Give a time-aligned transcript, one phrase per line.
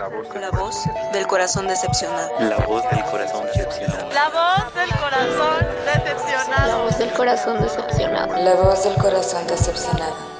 [0.00, 2.30] La voz del corazón decepcionado.
[2.40, 4.08] La voz del corazón decepcionado.
[4.14, 6.66] La voz del corazón decepcionado.
[6.66, 8.36] La voz del corazón decepcionado.
[8.38, 10.39] La voz del corazón decepcionado.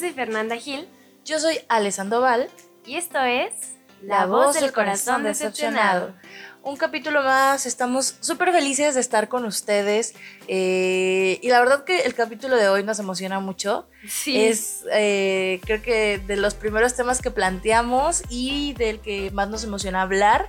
[0.00, 0.88] Soy Fernanda Gil
[1.26, 2.48] Yo soy Alessandro Val,
[2.86, 3.52] y esto es
[4.00, 6.14] La voz del corazón decepcionado.
[6.62, 10.14] Un capítulo más, estamos súper felices de estar con ustedes
[10.48, 13.88] eh, y la verdad que el capítulo de hoy nos emociona mucho.
[14.08, 14.42] Sí.
[14.42, 19.64] Es eh, creo que de los primeros temas que planteamos y del que más nos
[19.64, 20.48] emociona hablar.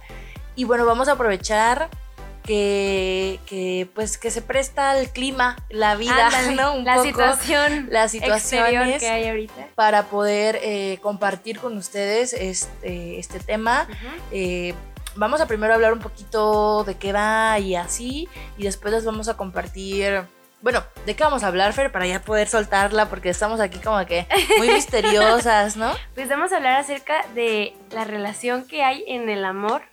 [0.56, 1.90] Y bueno, vamos a aprovechar
[2.44, 6.76] que, que, pues que se presta el clima, la vida, Ándale, ¿no?
[6.76, 9.68] Un la poco, situación las exterior situaciones que hay ahorita.
[9.76, 13.88] para poder eh, compartir con ustedes este, este tema.
[14.32, 14.74] Eh,
[15.16, 18.28] vamos a primero hablar un poquito de qué va y así,
[18.58, 20.24] y después les vamos a compartir.
[20.62, 21.92] Bueno, ¿de qué vamos a hablar, Fer?
[21.92, 24.28] Para ya poder soltarla, porque estamos aquí como que
[24.60, 25.92] muy misteriosas, ¿no?
[26.14, 29.91] Pues vamos a hablar acerca de la relación que hay en el amor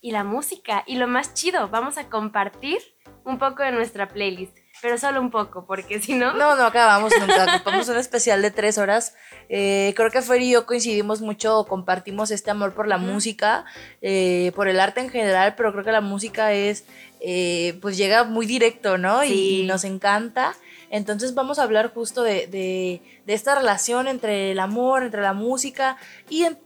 [0.00, 0.84] y la música.
[0.86, 2.78] Y lo más chido, vamos a compartir
[3.24, 4.56] un poco de nuestra playlist.
[4.80, 6.34] Pero solo un poco, porque si no...
[6.34, 7.56] No, no acabamos nunca.
[7.56, 9.16] Ocupamos un especial de tres horas.
[9.48, 13.64] Eh, creo que Fer y yo coincidimos mucho, compartimos este amor por la música,
[14.02, 16.84] eh, por el arte en general, pero creo que la música es,
[17.20, 19.22] eh, pues llega muy directo, ¿no?
[19.22, 19.62] Sí.
[19.62, 20.54] Y nos encanta.
[20.90, 25.32] Entonces vamos a hablar justo de, de- de esta relación entre el amor, entre la
[25.34, 25.96] música
[26.30, 26.58] y en-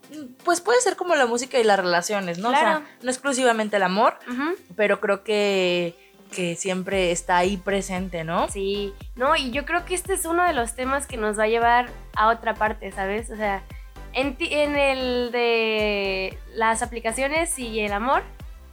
[0.44, 2.48] pues puede ser como la música y las relaciones, ¿no?
[2.50, 4.18] O sea, no exclusivamente el amor,
[4.76, 5.94] pero creo que,
[6.30, 8.48] que siempre está ahí presente, ¿no?
[8.48, 11.44] Sí, no, y yo creo que este es uno de los temas que nos va
[11.44, 13.28] a llevar a otra parte, ¿sabes?
[13.30, 13.62] O sea,
[14.14, 18.22] en, ti- en el de las aplicaciones y el amor,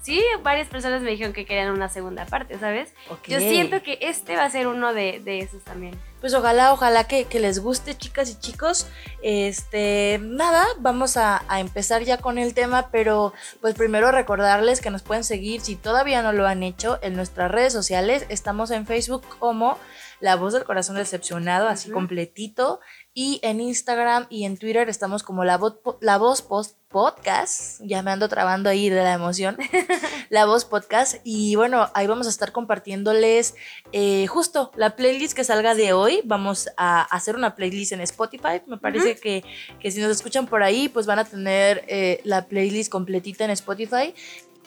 [0.09, 2.94] sí, varias personas me dijeron que querían una segunda parte, ¿sabes?
[3.12, 3.28] Ok.
[3.28, 5.96] Yo siento que este va a ser uno de, de esos también.
[6.20, 8.88] Pues ojalá, ojalá que, que les guste, chicas y chicos.
[9.22, 14.90] Este, nada, vamos a, a empezar ya con el tema, pero pues primero recordarles que
[14.90, 18.25] nos pueden seguir si todavía no lo han hecho en nuestras redes sociales.
[18.30, 19.78] Estamos en Facebook como
[20.19, 22.80] La Voz del Corazón Decepcionado, así completito.
[23.22, 25.59] Y en Instagram y en Twitter estamos como La
[26.00, 27.81] la voz Post Podcast.
[27.84, 29.57] Ya me ando trabando ahí de la emoción.
[30.30, 31.18] la Voz Podcast.
[31.24, 33.56] Y bueno, ahí vamos a estar compartiéndoles
[33.91, 36.22] eh, justo la playlist que salga de hoy.
[36.25, 38.62] Vamos a hacer una playlist en Spotify.
[38.66, 39.44] Me parece que,
[39.80, 43.51] que si nos escuchan por ahí, pues van a tener eh, la playlist completita en
[43.51, 44.16] Spotify.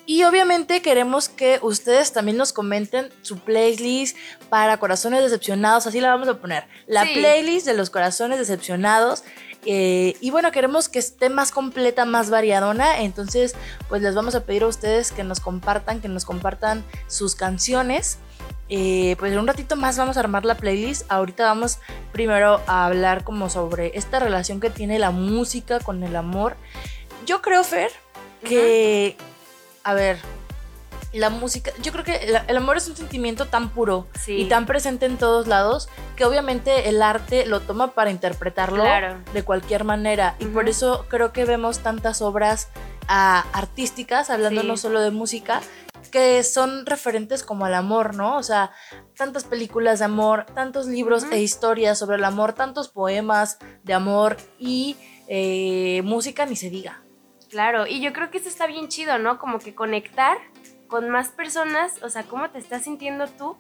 [0.05, 4.17] Y obviamente queremos que ustedes también nos comenten su playlist
[4.49, 6.65] para corazones decepcionados, así la vamos a poner.
[6.87, 7.15] La Sí.
[7.15, 9.23] playlist de los corazones decepcionados.
[9.65, 13.01] eh, y bueno, queremos que esté más completa, más variadona.
[13.03, 13.55] Entonces,
[13.89, 18.19] pues les vamos a pedir a ustedes que nos compartan, que nos compartan sus canciones.
[18.69, 21.05] Eh, pues en un ratito más vamos a armar la playlist.
[21.13, 21.79] Ahorita vamos
[22.11, 26.57] primero a hablar como sobre esta relación que tiene la música con el amor.
[27.25, 27.93] Yo creo, Fer,
[28.43, 29.17] que,
[29.85, 30.19] a ver,
[31.13, 32.17] la música, yo creo que
[32.49, 34.33] el, amor es un sentimiento tan puro Sí.
[34.33, 39.19] y tan presente en todos lados que obviamente el arte lo toma para interpretarlo Claro.
[39.35, 40.37] de cualquier manera.
[40.39, 42.69] Y por eso creo que vemos tantas obras
[43.09, 44.67] ah, artísticas, hablando Sí.
[44.67, 45.61] no solo de música,
[46.11, 48.37] que son referentes como al amor, ¿no?
[48.37, 48.71] O sea,
[49.17, 54.37] tantas películas de amor, tantos libros e historias sobre el amor, tantos poemas de amor
[54.59, 54.97] y
[55.29, 57.03] eh, música ni se diga.
[57.53, 59.39] Claro, y yo creo que eso está bien chido, ¿no?
[59.39, 60.39] Como que conectar
[60.89, 63.59] con más personas, o sea, cómo te estás sintiendo tú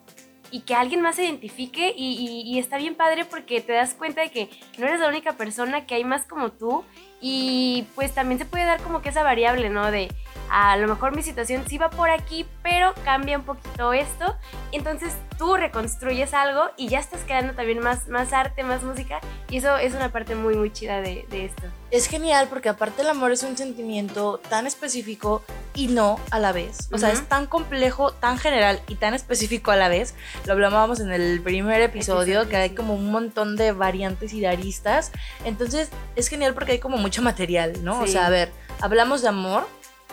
[0.50, 4.22] y que alguien más se identifique y, y- está bien padre porque te das cuenta
[4.22, 4.48] de que
[4.78, 6.84] no eres la única persona, que hay más como tú
[7.20, 9.90] y pues también se puede dar como que esa variable, ¿no?
[9.90, 10.08] De
[10.50, 14.36] a lo mejor mi situación sí va por aquí, pero cambia un poquito esto,
[14.70, 19.56] entonces tú reconstruyes algo y ya estás creando también más, más arte, más música y
[19.58, 21.62] eso es una parte muy, muy chida de, de esto.
[21.90, 25.42] Es genial porque aparte el amor es un sentimiento tan específico
[25.74, 26.88] y no a la vez.
[26.92, 30.14] O sea, es tan complejo, tan general y tan específico a la vez.
[30.46, 34.48] Lo hablábamos en el primer episodio, que hay como un montón de variantes y de
[34.48, 35.12] aristas.
[35.44, 38.00] Entonces es genial porque hay como mucho material, ¿no?
[38.00, 38.12] O Sí.
[38.12, 39.66] sea, a ver, hablamos de amor,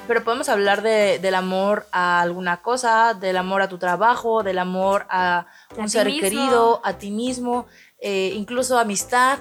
[0.10, 4.58] pero podemos hablar de- del amor a alguna cosa, del amor a tu trabajo, del
[4.58, 5.46] amor a
[5.78, 7.68] un ser querido, a ti mismo.
[8.02, 9.40] Eh, incluso amistad,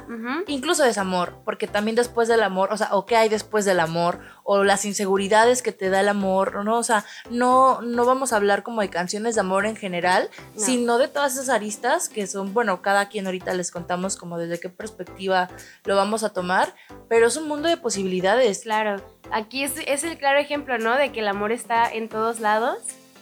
[0.48, 4.18] incluso desamor, porque también después del amor, o sea, o qué hay después del amor,
[4.42, 6.76] o las inseguridades que te da el amor, ¿no?
[6.78, 10.60] O sea, no, no vamos a hablar como de canciones de amor en general, No.
[10.60, 14.58] sino de todas esas aristas que son, bueno, cada quien ahorita les contamos como desde
[14.58, 15.48] qué perspectiva
[15.84, 16.74] lo vamos a tomar,
[17.08, 18.62] pero es un mundo de posibilidades.
[18.62, 18.96] Claro,
[19.30, 20.96] aquí es, es el claro ejemplo, ¿no?
[20.96, 22.78] De que el amor está en todos lados,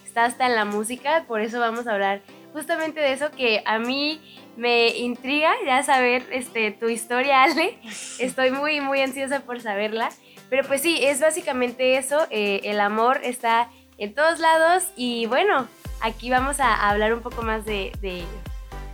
[0.07, 2.23] está hasta en la música, por eso vamos a hablar
[2.55, 4.19] justamente de eso que a mí
[4.57, 7.79] me intriga ya saber este, tu historia, Ale.
[8.19, 10.09] Estoy muy, muy ansiosa por saberla.
[10.49, 13.69] Pero pues sí, es básicamente eso, eh, el amor está
[13.99, 15.67] en todos lados y bueno,
[16.01, 18.27] aquí vamos a hablar un poco más de, de ello.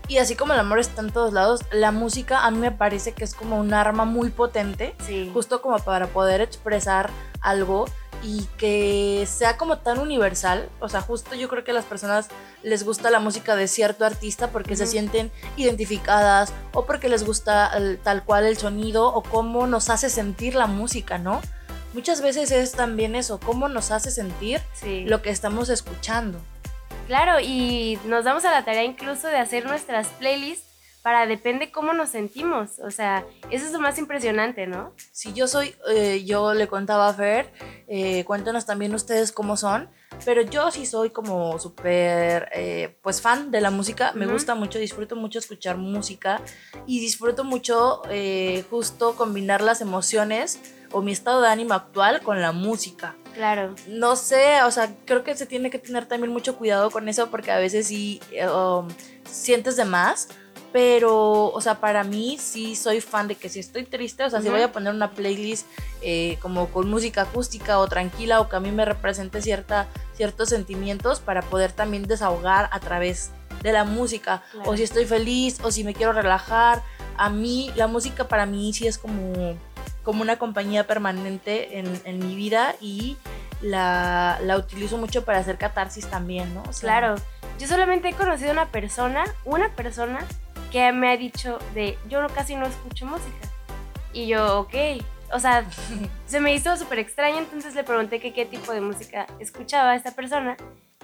[0.09, 3.13] Y así como el amor está en todos lados, la música a mí me parece
[3.13, 5.31] que es como un arma muy potente, Sí.
[5.33, 7.11] justo como para poder expresar
[7.41, 7.85] algo
[8.23, 10.69] y que sea como tan universal.
[10.81, 12.29] O sea, justo yo creo que a las personas
[12.63, 17.71] les gusta la música de cierto artista porque se sienten identificadas o porque les gusta
[17.77, 21.41] el- tal cual el sonido o cómo nos hace sentir la música, ¿no?
[21.95, 25.05] Muchas veces es también eso, cómo nos hace sentir sí.
[25.05, 26.39] lo que estamos escuchando.
[27.07, 30.72] Claro, y nos damos a la tarea incluso de hacer nuestras playlists
[31.03, 32.79] para depende cómo nos sentimos.
[32.79, 34.93] O sea, eso es lo más impresionante, ¿no?
[35.11, 37.53] Si yo soy, eh, yo le contaba a Fer,
[37.89, 39.89] eh, cuéntanos también ustedes cómo son,
[40.25, 44.35] pero yo sí soy como súper, eh, pues fan de la música, me Ujú.
[44.35, 46.41] gusta mucho, disfruto mucho escuchar música
[46.87, 50.61] y disfruto mucho eh, justo combinar las emociones
[50.93, 53.17] o mi estado de ánimo actual con la música.
[53.35, 53.75] Claro.
[53.89, 57.31] No sé, o sea, creo que se tiene que tener también mucho cuidado con eso
[57.31, 58.89] porque a veces sí eh, um,
[59.25, 60.29] sientes de más.
[60.73, 64.41] Pero, o sea, para mí sí soy fan de que si estoy triste, o sea,
[64.41, 65.67] si voy a poner una playlist
[66.01, 70.49] eh, como con música acústica o tranquila o que a mí me represente cierta, ciertos
[70.49, 73.33] sentimientos para poder también desahogar a través
[73.63, 74.43] de la música.
[74.51, 74.71] Claro.
[74.71, 76.83] O si estoy feliz o si me quiero relajar.
[77.19, 79.55] A mí, la música para mí sí es como,
[80.03, 83.19] como una compañía permanente en, en mi vida y
[83.61, 86.63] la, la utilizo mucho para hacer catarsis también, ¿no?
[86.63, 87.15] O sea, Claro.
[87.59, 90.27] Yo solamente he conocido una persona, una persona
[90.73, 93.49] que me ha dicho de yo casi no escucho música.
[94.13, 94.75] Y yo, ok.
[95.33, 95.65] O sea,
[96.27, 100.13] se me hizo súper extraño, entonces le pregunté que qué tipo de música escuchaba esta
[100.13, 100.57] persona.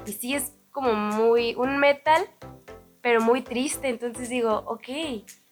[0.07, 2.27] Y sí es como muy, un metal,
[3.03, 3.89] pero muy triste.
[3.89, 4.89] Entonces digo, ok,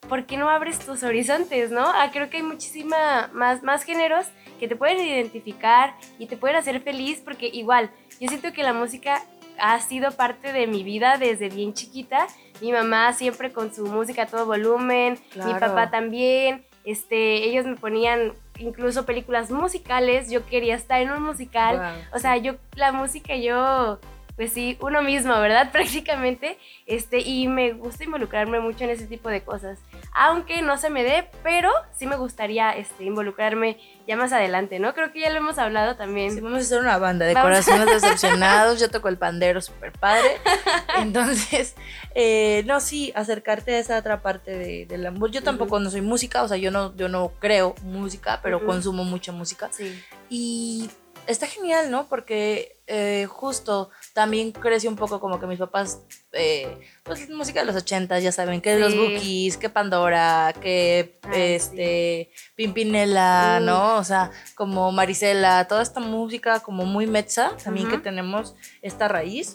[0.09, 1.85] ¿por qué no abres tus horizontes, no?
[1.87, 4.27] Ah, creo que hay muchísima más, más géneros
[4.59, 8.73] que te pueden identificar y te pueden hacer feliz, porque igual, yo siento que la
[8.73, 9.23] música
[9.59, 12.27] ha sido parte de mi vida desde bien chiquita.
[12.61, 16.65] Mi mamá siempre con su música a todo volumen, mi papá también.
[16.85, 21.79] Este, ellos me ponían incluso películas musicales, yo quería estar en un musical.
[21.79, 22.17] Wow.
[22.17, 23.99] O sea, yo, la música, yo,
[24.37, 25.71] pues sí, uno mismo, ¿verdad?
[25.73, 26.59] Prácticamente.
[26.87, 29.81] Este, y me gusta involucrarme mucho en ese tipo de cosas.
[30.19, 34.95] Aunque no se me dé, pero sí me gustaría este, involucrarme ya más adelante, ¿no?
[34.95, 36.33] Creo que ya lo hemos hablado también.
[36.33, 37.49] Sí, vamos a hacer una banda de Vamos.
[37.51, 38.81] corazones decepcionados.
[38.81, 40.39] Yo toco el pandero súper padre.
[40.99, 41.75] Entonces,
[42.15, 45.41] eh, no, sí, acercarte a esa otra parte de, de la música.
[45.41, 49.05] Yo tampoco no soy música, o sea, yo no, yo no creo música, pero consumo
[49.05, 49.69] mucha música.
[49.71, 50.03] Sí.
[50.31, 50.91] Y
[51.27, 52.07] está genial, ¿no?
[52.07, 56.01] Porque eh, justo también crecí un poco como que mis papás,
[56.33, 58.99] eh, pues música de los ochentas, ya saben, que los Sí.
[58.99, 63.61] Bookies, que Pandora, que Ay, este Pimpinela.
[63.61, 63.97] ¿no?
[63.97, 69.55] O sea, como Marisela, toda esta música como muy mexa, también que tenemos esta raíz.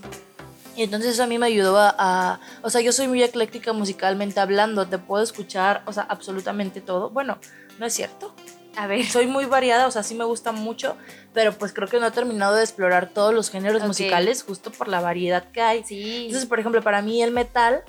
[0.76, 3.74] Y entonces eso a mí me ayudó a, a- o sea, yo soy muy ecléctica
[3.74, 7.10] musicalmente hablando, te puedo escuchar, o sea, absolutamente todo.
[7.10, 7.40] Bueno,
[7.80, 8.34] no es cierto,
[8.76, 9.06] A ver.
[9.06, 10.98] soy muy variada, o sea, sí me gusta mucho,
[11.34, 14.88] pero pues creo que no he terminado de explorar todos los géneros musicales justo por
[14.88, 15.84] la variedad que hay.
[15.84, 16.26] Sí.
[16.26, 17.84] Entonces, por ejemplo, para mí el metal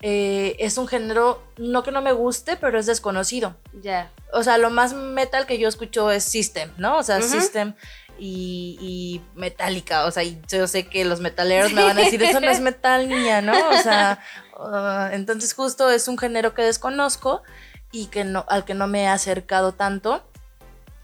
[0.00, 3.56] eh, es un género, no que no me guste, pero es desconocido.
[3.82, 4.10] ya.
[4.34, 6.96] O sea, lo más metal que yo escucho es System, ¿no?
[6.96, 7.20] O sea.
[7.20, 7.74] System
[8.18, 10.06] y, y Metallica.
[10.06, 12.60] O sea, y yo sé que los metaleros me van a decir, eso no es
[12.62, 13.52] metal, niña, ¿no?
[13.52, 14.20] O sea,
[14.58, 17.42] ah, entonces justo es un género que desconozco
[17.92, 20.24] y que no, al que no me he acercado tanto.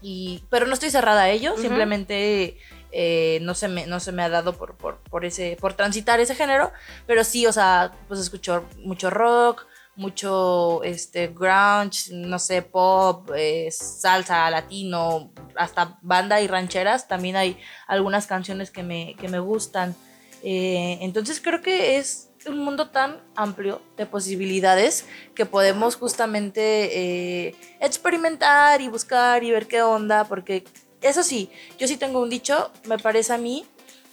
[0.01, 2.57] Y, pero no estoy cerrada a ello, simplemente
[2.91, 6.19] eh, no, se me, no se me ha dado por, por, por, ese, por transitar
[6.19, 6.71] ese género.
[7.05, 9.65] Pero sí, o sea, pues escucho mucho rock,
[9.95, 17.07] mucho este grunge, no sé, pop, eh, salsa, latino, hasta banda y rancheras.
[17.07, 19.95] También hay algunas canciones que me, que me gustan.
[20.41, 25.05] Eh, entonces creo que es un mundo tan amplio de posibilidades
[25.35, 30.63] que podemos justamente eh, experimentar y buscar y ver qué onda, porque
[31.01, 33.65] eso sí, yo sí tengo un dicho, me parece a mí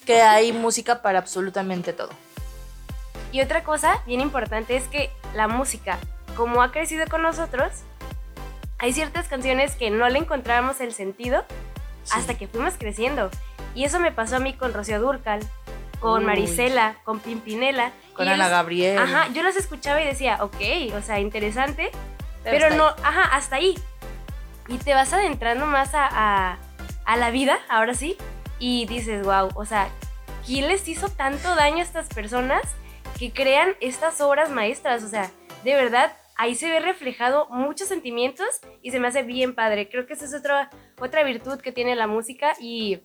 [0.04, 2.10] que hay música para absolutamente todo.
[3.32, 5.98] Y otra cosa bien importante es que la música
[6.36, 7.72] como ha crecido con nosotros,
[8.78, 11.44] hay ciertas canciones que no le encontrábamos el sentido
[12.12, 13.30] hasta que fuimos creciendo.
[13.74, 15.40] Y eso me pasó a mí con Rocío Durcal,
[15.98, 16.26] con Uy.
[16.26, 17.92] Marisela, con Pimpinela.
[18.16, 18.98] Con Y Ana Gabriel.
[18.98, 20.56] Ajá, yo las escuchaba y decía, ok,
[20.94, 21.90] o sea, interesante,
[22.42, 23.74] Pero pero, no, ajá, hasta ahí.
[24.68, 26.58] Y te vas adentrando más a, a-
[27.04, 28.16] a la vida, ahora sí,
[28.58, 29.88] y dices, wow, o sea,
[30.44, 32.62] ¿quién les hizo tanto daño a estas personas
[33.18, 35.02] que crean estas obras maestras?
[35.04, 35.30] O sea,
[35.62, 38.46] de verdad, ahí se ve reflejado muchos sentimientos
[38.82, 39.88] y se me hace bien padre.
[39.88, 40.70] Creo que esa es otra,
[41.00, 43.02] otra virtud que tiene la música y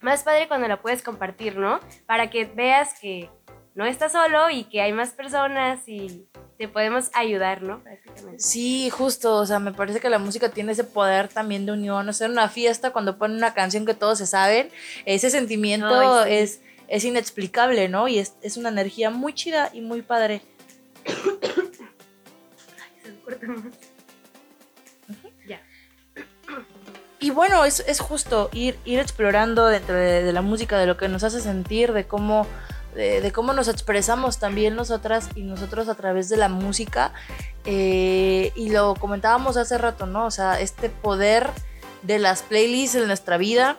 [0.00, 1.78] más padre cuando la puedes compartir, ¿no?
[2.06, 3.30] Para que veas que
[3.74, 6.26] no estás solo y que hay más personas y
[6.58, 7.82] te podemos ayudar, ¿no?
[7.82, 8.38] Prácticamente.
[8.38, 12.08] Sí, justo, o sea, me parece que la música tiene ese poder también de unión,
[12.08, 14.70] o sea, en una fiesta cuando ponen una canción que todos se saben,
[15.06, 16.34] ese sentimiento Ay, sí.
[16.34, 18.08] es, es inexplicable, ¿no?
[18.08, 20.42] Y es, es una energía muy chida y muy padre.
[23.02, 23.72] Se me corta más.
[25.48, 25.62] Ya.
[27.20, 30.96] Y bueno, es, es justo ir, ir explorando dentro de, de la música, de lo
[30.96, 32.46] que nos hace sentir, de cómo,
[32.94, 37.12] de, de cómo nos expresamos también nosotras y nosotros a través de la música.
[37.64, 40.26] Eh, y lo comentábamos hace rato, ¿no?
[40.26, 41.48] O sea, este poder
[42.02, 43.76] de las playlists en nuestra vida,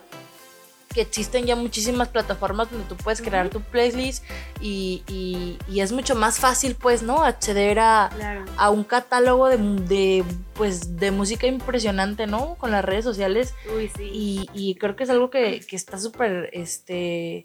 [0.93, 4.25] que existen ya muchísimas plataformas donde tú puedes crear tu playlist
[4.59, 7.23] y, y- y es mucho más fácil, pues, ¿no?
[7.23, 8.43] Acceder a, Claro.
[8.57, 12.55] a un catálogo de, de, pues, de música impresionante, ¿no?
[12.55, 13.53] Con las redes sociales.
[13.73, 14.03] Uy, sí.
[14.13, 17.43] Y, y creo que es algo que, que está súper, este,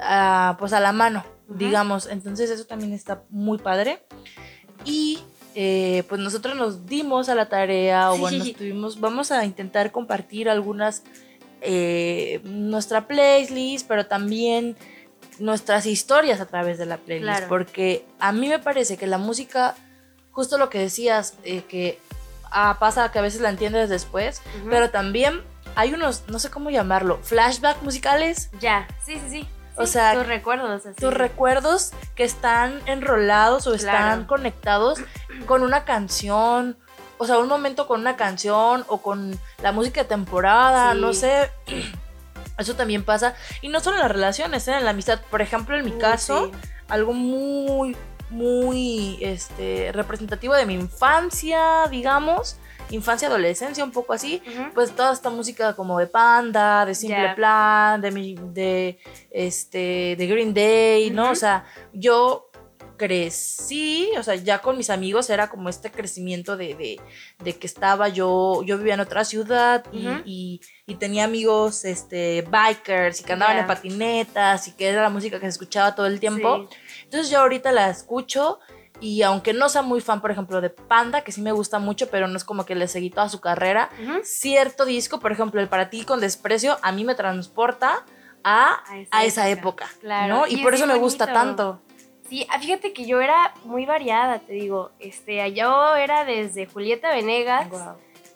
[0.00, 1.58] ah, pues a la mano, Ujú.
[1.58, 2.06] digamos.
[2.06, 4.02] Entonces eso también está muy padre.
[4.84, 5.20] Y
[5.54, 10.48] eh, pues nosotros nos dimos a la tarea, o bueno, estuvimos, vamos a intentar compartir
[10.48, 11.02] algunas,
[11.60, 14.76] eh, nuestra playlist, pero también
[15.40, 17.24] nuestras historias a través de la playlist.
[17.24, 17.48] Claro.
[17.48, 19.74] Porque a mí me parece que la música,
[20.30, 21.98] justo lo que decías, eh, que
[22.52, 25.42] ah, pasa que a veces la entiendes después, pero también
[25.74, 28.50] hay unos, no sé cómo llamarlo, flashback musicales.
[28.60, 29.48] Ya, sí, sí, sí.
[29.78, 30.84] O Sí, sea, tus recuerdos.
[30.86, 30.96] Así.
[31.00, 34.98] Tus recuerdos que están enrolados o están conectados
[35.46, 36.76] con una canción,
[37.18, 41.00] o sea, un momento con una canción o con la música de temporada, Sí.
[41.00, 41.50] no sé.
[42.58, 43.34] Eso también pasa.
[43.62, 44.74] Y no solo en las relaciones, ¿eh?
[44.76, 45.20] en la amistad.
[45.30, 46.52] Por ejemplo, en mi caso, sí.
[46.88, 47.96] algo muy,
[48.30, 52.56] muy este, representativo de mi infancia, digamos.
[52.90, 54.42] Infancia, adolescencia, un poco así
[54.74, 57.34] pues toda esta música como de Panda, de Simple.
[57.34, 58.98] Plan, de, mi- de,
[59.30, 61.30] este, de Green Day, ¿no?
[61.30, 62.44] O sea, yo
[62.96, 67.00] crecí, o sea, ya con mis amigos era como este crecimiento de, de-
[67.42, 72.42] de que estaba yo, yo vivía en otra ciudad y, y- y tenía amigos, este,
[72.42, 76.06] bikers y que andaban en patinetas y que era la música que se escuchaba todo
[76.06, 76.68] el tiempo.
[76.70, 76.76] Sí.
[77.04, 78.58] Entonces yo ahorita la escucho
[79.00, 82.08] y aunque no sea muy fan, por ejemplo, de Panda, que sí me gusta mucho,
[82.10, 83.90] pero no es como que le seguí toda su carrera,
[84.24, 88.04] cierto disco, por ejemplo, el Para ti con desprecio, a mí me transporta
[88.44, 90.34] a, A esa a esa época, época, claro.
[90.34, 90.46] ¿no?
[90.46, 91.80] Y Y por es eso me gusta tanto.
[92.28, 94.90] Sí, ah, fíjate que yo era muy variada, te digo.
[94.98, 97.66] Este, yo era desde Julieta Venegas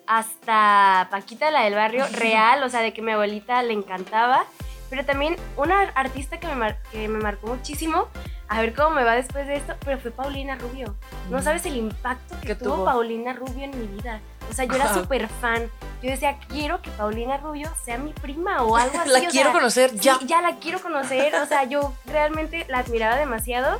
[0.07, 4.45] hasta Paquita la del barrio real, o sea, de que mi abuelita le encantaba.
[4.89, 8.07] Pero también una artista que me, mar- que me marcó muchísimo,
[8.49, 10.95] a ver cómo me va después de esto, pero fue Paulina Rubio.
[11.29, 11.43] No Mm.
[11.43, 12.85] sabes el impacto que ¿Qué tuvo, tuvo?
[12.85, 14.19] Paulina Rubio en mi vida.
[14.49, 15.69] O sea, yo era súper fan.
[16.01, 19.09] Yo decía, quiero que Paulina Rubio sea mi prima o algo así.
[19.09, 20.19] La o quiero sea, conocer Sí, ya.
[20.25, 21.33] ya la quiero conocer.
[21.35, 23.79] O sea, yo realmente la admiraba demasiado.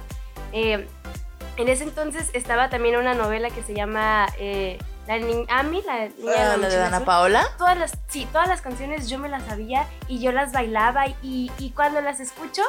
[0.53, 0.87] Eh,
[1.57, 6.05] en ese entonces estaba también una novela que se llama eh, La Ni- Ami, la
[6.07, 7.05] niña Ah, la la de mochila Ana azul.
[7.05, 7.45] Paola.
[7.59, 11.51] Todas las, sí, todas las canciones yo me las sabía y yo las bailaba y,
[11.59, 12.63] y cuando las escucho,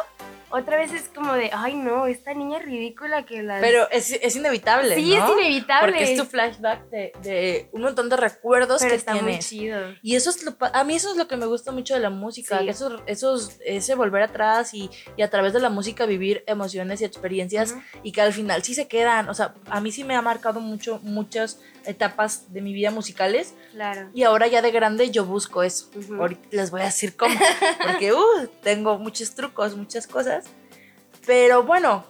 [0.57, 3.61] otra vez es como de, ay no, esta niña ridícula que las...
[3.61, 5.25] Pero es, es inevitable, sí, ¿no?
[5.27, 5.93] es inevitable.
[5.93, 9.49] Porque es tu flashback de, de un montón de recuerdos pero que está muy tienes.
[9.49, 9.79] chido.
[10.03, 12.11] Y eso es lo, a mí eso es lo que me gusta mucho de la
[12.11, 12.69] música, Sí.
[12.69, 17.05] esos, esos, ese volver atrás y, y a través de la música vivir emociones y
[17.05, 20.23] experiencias y que al final sí se quedan, o sea, a mí sí me ha
[20.23, 24.09] marcado mucho muchas etapas de mi vida musicales Claro.
[24.15, 25.91] y ahora ya de grande yo busco eso.
[26.19, 27.35] Ahorita les voy a decir cómo,
[27.85, 30.44] porque uh, tengo muchos trucos, muchas cosas.
[31.27, 32.05] Pero bueno,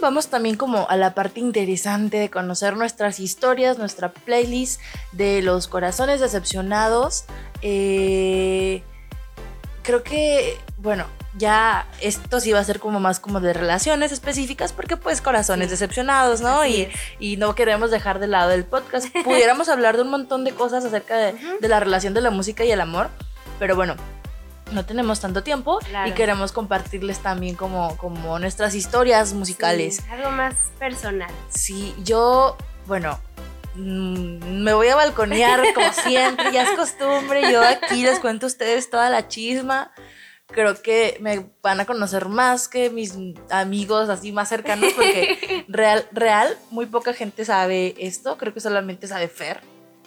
[0.00, 4.80] vamos también como a la parte interesante de conocer nuestras historias, nuestra playlist
[5.12, 7.24] de los corazones decepcionados.
[7.62, 8.82] Eh,
[9.82, 11.06] creo que, bueno,
[11.36, 15.68] ya esto sí va a ser como más como de relaciones específicas, porque pues corazones
[15.68, 15.72] Sí.
[15.72, 16.66] decepcionados, ¿no?
[16.66, 16.88] Y,
[17.20, 19.06] y no queremos dejar de lado el podcast.
[19.24, 22.64] Pudiéramos hablar de un montón de cosas acerca de, de la relación de la música
[22.64, 23.08] y el amor,
[23.58, 23.94] pero bueno,
[24.72, 26.08] no tenemos tanto tiempo Claro.
[26.10, 29.96] y queremos compartirles también como, como nuestras historias musicales.
[29.96, 31.30] Sí, algo más personal.
[31.48, 32.56] Sí, yo,
[32.86, 33.18] bueno,
[33.74, 38.48] mm, me voy a balconear como siempre, ya es costumbre, yo aquí les cuento a
[38.48, 39.92] ustedes toda la chisma.
[40.50, 43.14] Creo que me van a conocer más que mis
[43.50, 49.06] amigos así más cercanos porque real, real, muy poca gente sabe esto, creo que solamente
[49.06, 49.60] sabe Fer.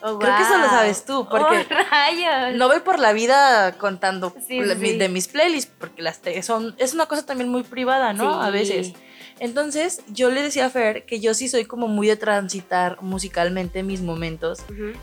[0.04, 2.58] Oh, Creo que eso lo sabes tú, porque Oh, rayos.
[2.58, 4.98] no voy por la vida contando Sí, la- sí, mi- sí.
[4.98, 8.34] de mis playlists, porque las te- son, es una cosa también muy privada, ¿no?
[8.42, 8.48] Sí.
[8.48, 8.94] A veces.
[9.40, 13.82] Entonces, yo le decía a Fer que yo sí soy como muy de transitar musicalmente
[13.82, 14.60] mis momentos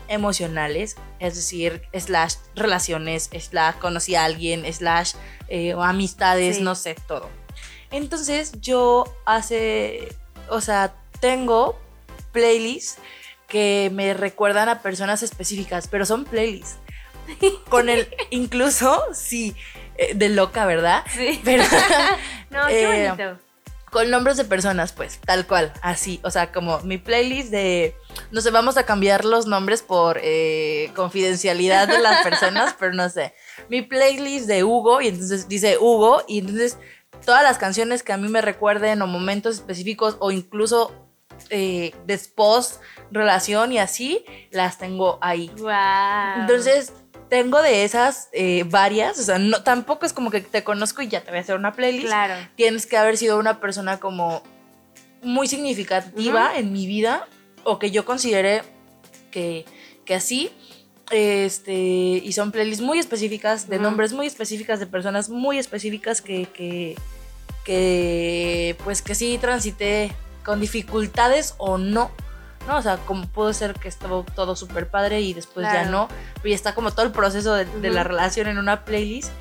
[0.07, 5.13] emocionales, es decir, slash relaciones, slash conocí a alguien, slash
[5.47, 7.29] eh, amistades, no sé, todo.
[7.91, 10.07] Entonces, yo hace,
[10.49, 11.77] o sea, tengo
[12.31, 12.97] playlists
[13.49, 16.77] que me recuerdan a personas específicas, pero son playlists.
[17.69, 19.55] Con el, incluso, sí,
[19.97, 21.03] eh, de loca, ¿verdad?
[21.13, 21.41] Sí.
[21.43, 21.63] Pero
[22.49, 23.39] No, qué Eh, bonito.
[23.91, 26.19] con nombres de personas, pues, tal cual, así.
[26.23, 27.95] O sea, como mi playlist de,
[28.31, 33.09] no sé, vamos a cambiar los nombres por eh, confidencialidad de las personas, pero no
[33.09, 33.33] sé.
[33.67, 36.77] Mi playlist de Hugo, y entonces dice Hugo, y entonces
[37.25, 40.93] todas las canciones que a mí me recuerden o momentos específicos o incluso
[41.49, 42.79] eh, después
[43.11, 45.51] relación y así, las tengo ahí.
[45.57, 46.41] Wow.
[46.41, 46.93] Entonces,
[47.29, 51.07] tengo de esas eh, varias, o sea, no, tampoco es como que te conozco y
[51.07, 52.33] ya te voy a hacer una playlist Claro.
[52.55, 54.41] tienes que haber sido una persona como
[55.21, 57.27] muy significativa en mi vida
[57.63, 58.63] o que yo considere
[59.31, 59.65] que,
[60.05, 60.51] que así.
[61.11, 66.45] Este, y son playlists muy específicas, de nombres muy específicas, de personas muy específicas que,
[66.45, 66.95] que,
[67.65, 70.11] que, pues que sí transité
[70.45, 72.11] con dificultades o no.
[72.67, 72.77] ¿no?
[72.77, 76.07] O sea, como pudo ser que estuvo todo súper padre y después ya no.
[76.43, 79.31] Ya está como todo el proceso de, de la relación en una playlist.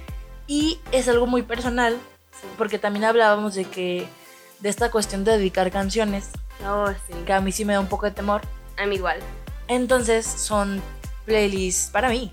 [0.46, 1.98] Y es algo muy personal,
[2.56, 4.08] porque también hablábamos de que
[4.60, 6.30] de esta cuestión de dedicar canciones,
[6.66, 7.12] Oh, sí.
[7.26, 8.40] que a mí sí me da un poco de temor.
[8.78, 9.18] A mí igual.
[9.68, 10.80] Entonces son
[11.26, 12.32] playlists para mí.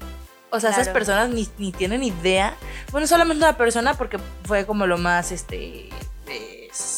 [0.51, 0.93] O sea, esas Claro.
[0.93, 2.55] personas ni, ni tienen idea.
[2.91, 5.89] Bueno, solamente una persona porque fue como lo más este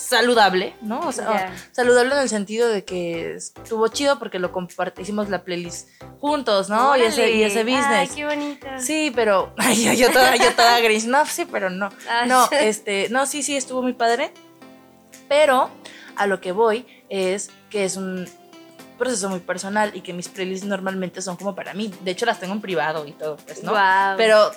[0.07, 0.99] saludable, ¿no?
[1.01, 1.55] O sea, Ya.
[1.71, 5.89] saludable en el sentido de que estuvo chido porque lo compartimos, la playlist
[6.21, 6.95] juntos, ¿no?
[6.95, 7.85] Y ese, y ese business.
[7.89, 8.67] Ay, qué bonito.
[8.79, 11.05] Sí, pero yo, yo toda, yo toda gris.
[11.05, 11.89] No, sí, pero no.
[12.09, 12.29] Ay.
[12.29, 14.31] No, este, no, sí, sí, estuvo muy padre.
[15.27, 15.69] Pero
[16.15, 18.29] a lo que voy es que es un
[18.97, 21.93] proceso muy personal y que mis playlists normalmente son como para mí.
[22.01, 23.71] De hecho, las tengo en privado y todo, pues, ¿no?
[23.71, 24.15] Guau.
[24.15, 24.51] Pero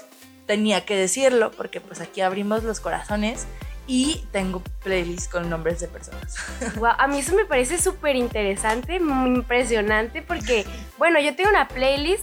[0.47, 3.47] tenía que decirlo porque pues aquí abrimos los corazones
[3.91, 6.37] y tengo playlists con nombres de personas.
[6.77, 10.65] Guau, a mí eso me parece súper interesante, muy impresionante, porque,
[10.97, 12.23] bueno, yo tengo una playlist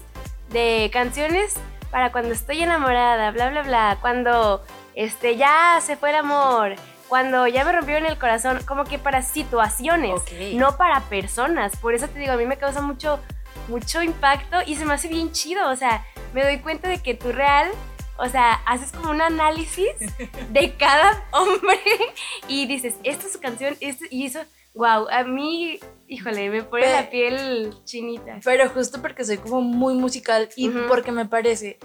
[0.49, 1.55] de canciones
[1.91, 4.63] para cuando estoy enamorada, bla, bla, bla, cuando
[4.95, 6.75] este, ya se fue el amor,
[7.09, 10.31] cuando ya me rompieron el corazón, como que para situaciones, Ok.
[10.53, 11.75] no para personas.
[11.75, 13.19] Por eso te digo, a mí me causa mucho,
[13.67, 17.13] mucho impacto y se me hace bien chido, o sea, me doy cuenta de que
[17.13, 17.69] tú real...
[18.19, 19.89] O sea, haces como un análisis
[20.51, 21.79] de cada hombre
[22.47, 24.39] y dices, esta es su canción, esto, y eso,
[24.73, 28.39] wow, a mí, híjole, me pone la piel chinita.
[28.43, 31.79] Pero justo porque soy como muy musical y porque me parece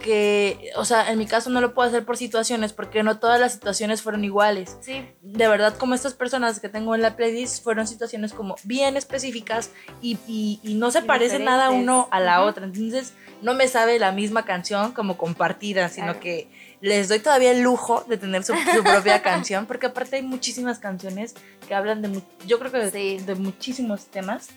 [0.00, 3.38] que, o sea, en mi caso no lo puedo hacer por situaciones, porque no todas
[3.38, 4.76] las situaciones fueron iguales.
[4.80, 8.96] Sí, De verdad, como estas personas que tengo en la playlist fueron situaciones como bien
[8.96, 9.70] específicas
[10.02, 12.48] y, y- y no se parece nada uno a la Ujú.
[12.50, 12.64] otra.
[12.64, 16.20] Entonces, no me sabe la misma canción como compartida, sino Claro.
[16.20, 16.48] que
[16.80, 20.78] les doy todavía el lujo de tener su, su propia canción, porque aparte hay muchísimas
[20.78, 21.34] canciones
[21.68, 23.24] que hablan de, yo creo que de, Sí.
[23.24, 24.48] de muchísimos temas,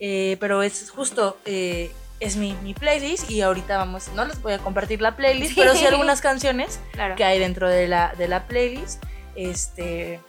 [0.00, 1.90] eh, pero es justo, eh,
[2.20, 5.74] es mi, mi playlist y ahorita vamos, no les voy a compartir la playlist, pero
[5.74, 7.16] sí algunas canciones claro.
[7.16, 9.02] que hay dentro de la, de la playlist.
[9.36, 10.20] Este,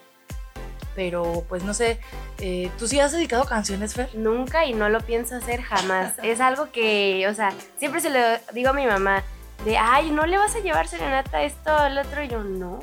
[0.95, 1.99] pero pues no sé,
[2.39, 4.09] eh, ¿tú sí has dedicado canciones, Fer?
[4.15, 6.13] Nunca y no lo pienso hacer jamás.
[6.23, 8.19] es algo que, o sea, siempre se lo
[8.53, 9.23] digo a mi mamá,
[9.65, 12.23] de, ay, ¿no le vas a llevar serenata esto, el otro?
[12.23, 12.79] Y yo, no.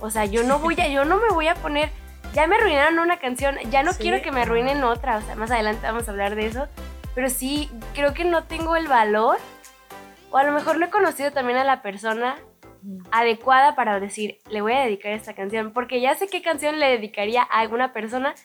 [0.00, 1.90] O sea, yo no voy a, yo no me voy a poner,
[2.34, 4.02] ya me arruinaron una canción, ya no Sí.
[4.02, 6.68] quiero que me arruinen otra, o sea, más adelante vamos a hablar de eso,
[7.18, 9.38] pero sí, creo que no tengo el valor,
[10.30, 12.36] o a lo mejor no he conocido también a la persona
[13.10, 16.86] adecuada para decir, le voy a dedicar esta canción, porque ya sé qué canción le
[16.86, 18.36] dedicaría a alguna persona,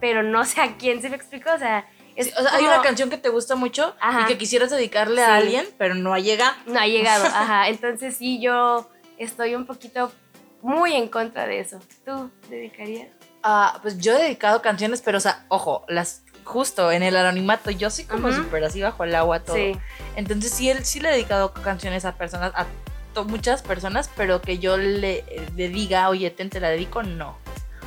[0.00, 1.50] pero no sé a quién, ¿se me explicó?
[1.54, 4.20] O sea, es Sí, o sea, hay una canción que te gusta mucho Ajá.
[4.20, 5.30] y que quisieras dedicarle Sí.
[5.30, 6.52] a alguien, pero no ha llegado.
[6.66, 10.12] No ha llegado, ajá, entonces sí, yo estoy un poquito
[10.60, 11.78] muy en contra de eso.
[12.04, 13.08] ¿Tú dedicarías?
[13.42, 17.70] Ah, pues yo he dedicado canciones, pero o sea, ojo, las justo en el anonimato,
[17.70, 18.36] yo sí como Ujú.
[18.42, 19.56] súper así bajo el agua todo.
[19.56, 19.72] Sí,
[20.16, 22.66] Entonces sí, él, sí le he dedicado canciones a personas, a
[23.26, 25.24] muchas personas, pero que yo le,
[25.56, 27.36] le diga, oye, ten, te la dedico, no.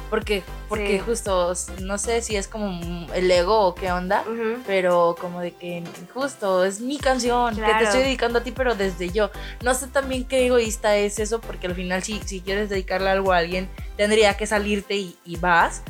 [0.10, 1.06] Porque, porque Sí.
[1.06, 4.24] justo, no sé si es como el ego o qué onda,
[4.68, 8.76] pero como de que justo es mi canción, que te estoy dedicando a ti, pero
[8.76, 9.32] desde yo.
[9.64, 13.32] No sé también qué egoísta es eso, porque al final si, si quieres dedicarle algo
[13.34, 15.82] a alguien, tendría que salirte y, y vas,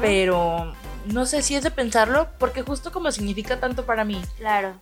[0.00, 0.74] pero
[1.06, 4.80] no sé si es de pensarlo, porque justo como significa tanto para mí, Claro.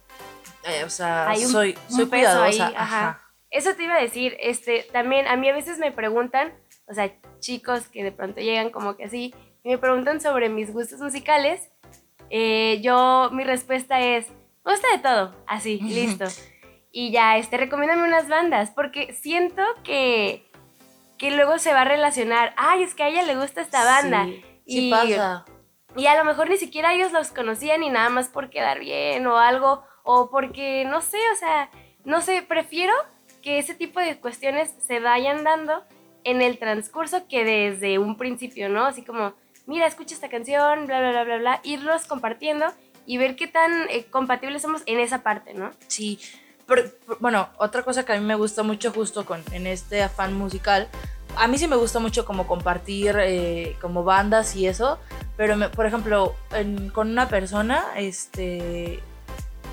[0.65, 2.67] eh, o sea, Hay un- soy, un soy peso ahí, cuidadosa.
[2.69, 3.09] ajá.
[3.09, 3.21] ajá.
[3.51, 6.53] Eso te iba a decir, este, también a mí a veces me preguntan,
[6.87, 10.73] o sea, chicos que de pronto llegan como que así, y me preguntan sobre mis
[10.73, 11.71] gustos musicales,
[12.31, 14.29] eh, yo, mi respuesta es,
[14.65, 16.27] me gusta de todo, así, listo.
[16.93, 20.45] Y ya, este, recomiéndame unas bandas, porque siento que,
[21.17, 24.25] que luego se va a relacionar, ay, es que a ella le gusta esta banda.
[24.27, 25.45] Sí, sí Y- pasa.
[25.99, 29.27] Y a lo mejor ni siquiera ellos los conocían y nada más por quedar bien
[29.27, 31.71] o algo, o porque, no sé, o sea,
[32.05, 32.95] no sé, prefiero
[33.43, 35.83] que ese tipo de cuestiones se vayan dando
[36.23, 38.87] en el transcurso que desde un principio, ¿no?
[38.87, 39.35] Así como,
[39.67, 42.67] mira, escucha esta canción, bla, bla, bla, bla, bla, irlos compartiendo
[43.05, 45.73] y ver qué tan eh, compatibles somos en esa parte, ¿no?
[45.89, 46.21] Sí,
[46.69, 46.85] pero,
[47.19, 50.89] bueno, otra cosa que a mí me gusta mucho justo con, en este afán musical,
[51.39, 54.99] a mí sí me gusta mucho como compartir eh, como bandas y eso,
[55.37, 59.01] pero me- por ejemplo, en- con una persona, este,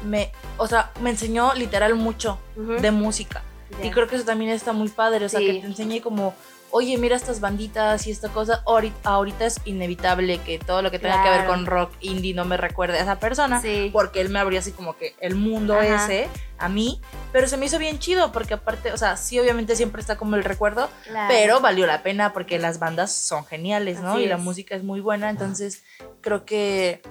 [0.06, 3.42] me, o sea, me enseñó literal mucho de música.
[3.84, 5.48] Y creo que eso también está muy padre, o sea, Sí.
[5.48, 6.34] que te enseñe como,
[6.76, 8.62] oye, mira estas banditas y esta cosa.
[8.66, 12.44] Ahorita, ahorita es inevitable que todo lo que tenga que ver con rock indie no
[12.44, 13.92] me recuerde a esa persona, Sí.
[13.94, 16.04] porque él me abrió así como que el mundo Ajá.
[16.06, 17.00] ese a mí,
[17.32, 20.36] pero se me hizo bien chido, porque aparte, o sea, sí, obviamente siempre está como
[20.36, 21.28] el recuerdo, Claro.
[21.34, 24.14] pero valió la pena porque las bandas son geniales, ¿no?
[24.16, 25.82] Así y la música es muy buena, entonces
[26.20, 27.02] creo que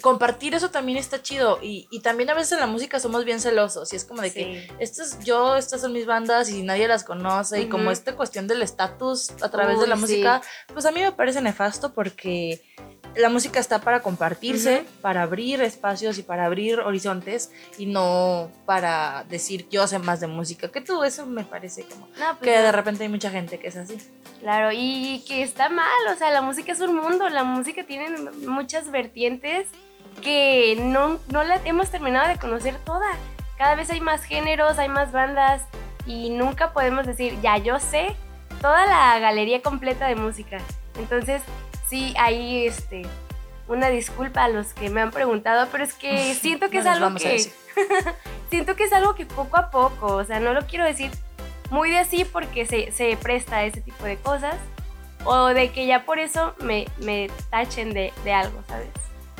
[0.00, 1.58] compartir eso también está chido.
[1.62, 4.32] Y, y también a veces en la música somos bien celosos y es como de
[4.32, 4.74] que Sí.
[4.78, 7.60] esto es yo, estas son mis bandas y nadie las conoce.
[7.62, 10.00] Y como esta cuestión del estatus a través de la sí.
[10.00, 12.62] música, pues a mí me parece nefasto porque
[13.16, 19.24] la música está para compartirse, para abrir espacios y para abrir horizontes y no para
[19.28, 21.04] decir yo sé más de música que tú.
[21.04, 22.62] Eso me parece como No, pues que no.
[22.62, 23.98] de repente hay mucha gente que es así.
[24.40, 28.08] Claro, y que está mal, o sea, la música es un mundo, la música tiene
[28.46, 29.68] muchas vertientes
[30.20, 33.08] que no, no la hemos terminado de conocer toda.
[33.56, 35.62] Cada vez hay más géneros, hay más bandas
[36.06, 38.16] y nunca podemos decir, ya yo sé
[38.60, 40.58] toda la galería completa de música.
[40.98, 41.42] Entonces,
[41.92, 43.02] sí, hay este,
[43.68, 46.86] una disculpa a los que me han preguntado, pero es que siento que No es
[46.86, 47.38] algo que
[48.50, 51.10] siento que es algo que poco a poco, o sea, no lo quiero decir
[51.68, 54.56] muy de así porque se, se presta a ese tipo de cosas,
[55.24, 58.88] o de que ya por eso me, me tachen de, de algo, ¿sabes?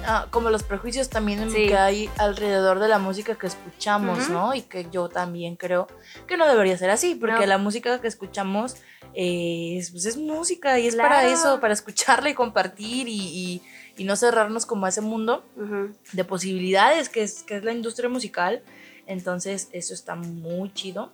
[0.05, 1.69] Ah, como los prejuicios también Sí.
[1.69, 4.29] que hay alrededor de la música que escuchamos.
[4.31, 4.55] ¿no?
[4.55, 5.87] Y que yo también creo
[6.27, 7.47] que no debería ser así, porque No.
[7.47, 8.77] la música que escuchamos
[9.15, 11.09] eh, es, pues es música y es Claro.
[11.11, 13.63] para eso, para escucharla y compartir y, y-
[13.99, 15.45] y no cerrarnos como a ese mundo
[16.13, 18.63] de posibilidades que es, que es la industria musical.
[19.07, 21.13] Entonces eso está muy chido.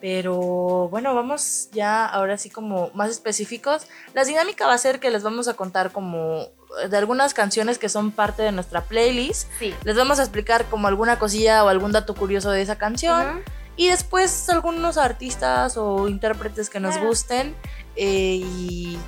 [0.00, 3.86] Pero bueno, vamos ya ahora sí como más específicos.
[4.14, 6.48] La dinámica va a ser que les vamos a contar como
[6.88, 9.48] de algunas canciones que son parte de nuestra playlist.
[9.58, 9.74] Sí.
[9.84, 13.42] Les vamos a explicar como alguna cosilla o algún dato curioso de esa canción.
[13.76, 17.08] Y después algunos artistas o intérpretes que nos Claro.
[17.08, 17.54] gusten.
[17.96, 18.98] eh, y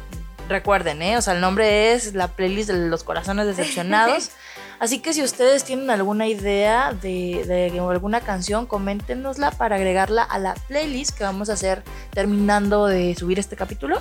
[0.48, 1.16] recuerden, ¿eh?
[1.16, 4.30] O sea, el nombre es la playlist de los corazones decepcionados.
[4.78, 10.38] Así que si ustedes tienen alguna idea de, de alguna canción, coméntenosla para agregarla a
[10.38, 14.00] la playlist que vamos a hacer terminando de subir este capítulo.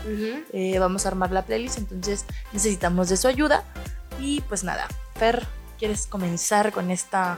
[0.51, 3.63] Eh, vamos a armar la playlist, entonces necesitamos de su ayuda.
[4.19, 5.45] Y pues nada, Fer,
[5.77, 7.38] ¿quieres comenzar con esta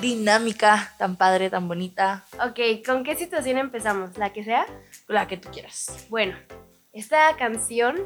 [0.00, 2.24] dinámica tan padre, tan bonita?
[2.44, 4.16] Ok, ¿con qué situación empezamos?
[4.18, 4.66] ¿La que sea?
[5.06, 6.06] La que tú quieras.
[6.08, 6.36] Bueno,
[6.92, 7.96] esta canción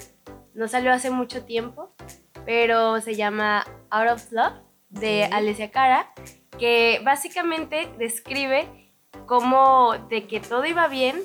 [0.55, 1.95] no salió hace mucho tiempo,
[2.47, 4.55] pero se llama Out of Love
[4.89, 5.25] de.
[5.25, 6.13] Alessia Cara,
[6.59, 8.67] que básicamente describe
[9.27, 11.21] cómo de que todo iba bien,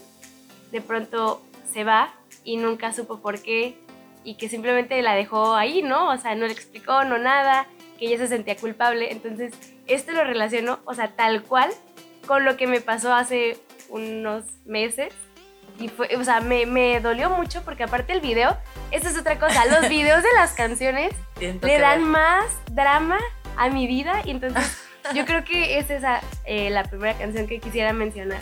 [0.71, 3.77] de pronto se va y nunca supo por qué
[4.23, 6.09] y que simplemente la dejó ahí, ¿no?
[6.09, 9.11] O sea, no le explicó, no nada, que ella se sentía culpable.
[9.11, 9.53] Entonces,
[9.87, 11.71] esto lo relaciono, o sea, tal cual
[12.27, 13.57] con lo que me pasó hace
[13.89, 15.13] unos meses.
[15.79, 18.55] Y fue, o sea, me, me dolió mucho porque aparte el video,
[18.91, 22.07] esta es otra cosa, los videos de las canciones Siento le dan ver.
[22.07, 23.17] más drama
[23.57, 24.63] a mi vida y entonces
[25.15, 28.41] yo creo que es esa eh, la primera canción que quisiera mencionar.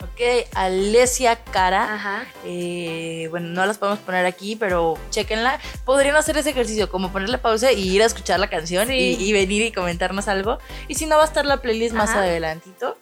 [0.00, 1.94] Ok, Alesia Cara.
[1.94, 2.24] Ajá.
[2.44, 5.60] Eh, bueno, no las podemos poner aquí, pero chequenla.
[5.84, 9.16] Podrían hacer ese ejercicio, como ponerle pausa y ir a escuchar la canción Sí.
[9.18, 10.58] y, y venir y comentarnos algo.
[10.88, 12.20] Y si no, va a estar la playlist más Ajá.
[12.20, 12.96] adelantito.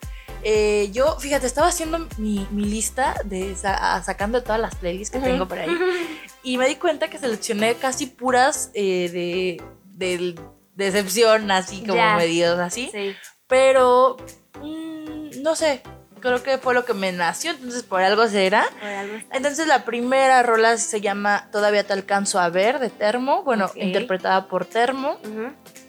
[0.48, 5.18] Eh, yo, fíjate, estaba haciendo mi, mi lista de sa- sacando todas las playlists que
[5.18, 5.68] tengo por ahí.
[6.44, 9.62] Y me di cuenta que seleccioné casi puras eh, de,
[9.98, 10.38] del-
[10.76, 12.14] decepción, así como Ya.
[12.16, 12.88] medidos así.
[12.92, 13.16] Sí.
[13.48, 14.16] Pero,
[14.62, 15.82] mm, no sé,
[16.20, 18.68] creo que fue lo que me nació, entonces por algo será.
[18.80, 19.16] Por algo.
[19.32, 24.46] Entonces la primera rola se llama Todavía te alcanzo a ver de Termo, bueno, interpretada
[24.46, 25.18] por Termo.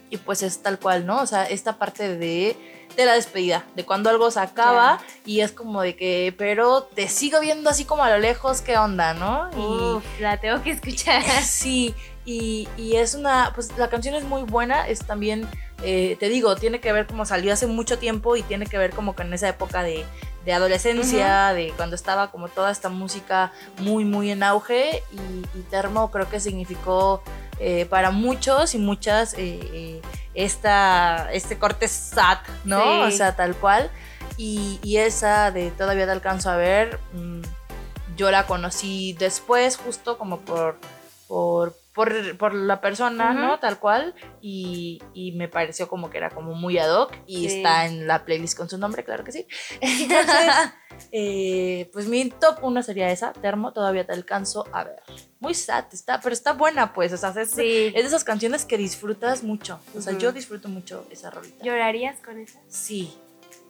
[0.09, 1.21] Y pues es tal cual, ¿no?
[1.21, 2.55] O sea, esta parte de,
[2.97, 7.07] de la despedida, de cuando algo se acaba y es como de que, pero te
[7.07, 9.49] sigo viendo así como a lo lejos, ¿qué onda, no?
[9.55, 11.21] Uf, la tengo que escuchar.
[11.21, 15.47] Y sí, y, y es una, pues la canción es muy buena, es también,
[15.83, 18.89] eh, te digo, tiene que ver como salió hace mucho tiempo y tiene que ver
[18.89, 20.03] como con esa época de,
[20.43, 25.61] de adolescencia, de cuando estaba como toda esta música muy, muy en auge y, y
[25.69, 27.21] Termo creo que significó
[27.59, 30.01] eh, para muchos y muchas eh, eh,
[30.33, 32.81] esta, este corte sad, ¿no?
[32.81, 33.13] Sí.
[33.13, 33.89] O sea, tal cual.
[34.37, 37.41] Y, y esa de Todavía te alcanzo a ver, mm,
[38.15, 40.79] yo la conocí después, justo como por,
[41.27, 43.33] por, por, por la persona.
[43.33, 43.59] ¿no?
[43.59, 44.15] Tal cual.
[44.41, 47.57] Y, y me pareció como que era como muy ad hoc y Sí.
[47.57, 49.45] está en la playlist con su nombre, claro que sí.
[49.81, 50.53] Entonces,
[51.11, 55.01] eh, pues mi top uno sería esa, Termo, todavía te alcanzo a ver.
[55.39, 57.87] Muy sad, está, pero está buena, pues, o sea, es, Sí.
[57.87, 59.79] es de esas canciones que disfrutas mucho.
[59.95, 61.63] O sea, yo disfruto mucho esa rolita.
[61.63, 62.59] ¿Llorarías con esa?
[62.67, 63.13] Sí.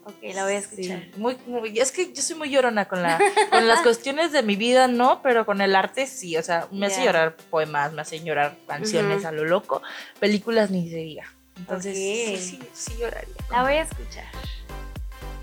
[0.07, 0.99] Ok, la voy a escuchar.
[1.03, 3.19] Sí, muy, muy- es que yo soy muy llorona con, la,
[3.51, 6.37] con las cuestiones de mi vida, no, pero con el arte sí.
[6.37, 9.81] O sea, me hace llorar poemas, me hace llorar canciones a lo loco,
[10.19, 11.25] películas ni se diga.
[11.57, 13.33] Entonces, sí, sí, sí lloraría.
[13.51, 14.25] La voy a escuchar.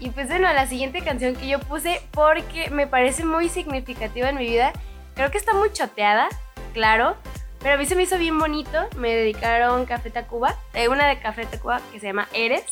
[0.00, 4.36] Y pues bueno, la siguiente canción que yo puse porque me parece muy significativa en
[4.36, 4.72] mi vida.
[5.14, 6.28] Creo que está muy choteada,
[6.72, 7.16] claro.
[7.60, 8.88] Pero a mí se me hizo bien bonito.
[8.96, 10.56] Me dedicaron Café Tacuba.
[10.74, 12.64] eh, una de Café Tacuba que se llama Eres.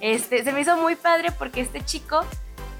[0.00, 2.24] Este, se me hizo muy padre porque este chico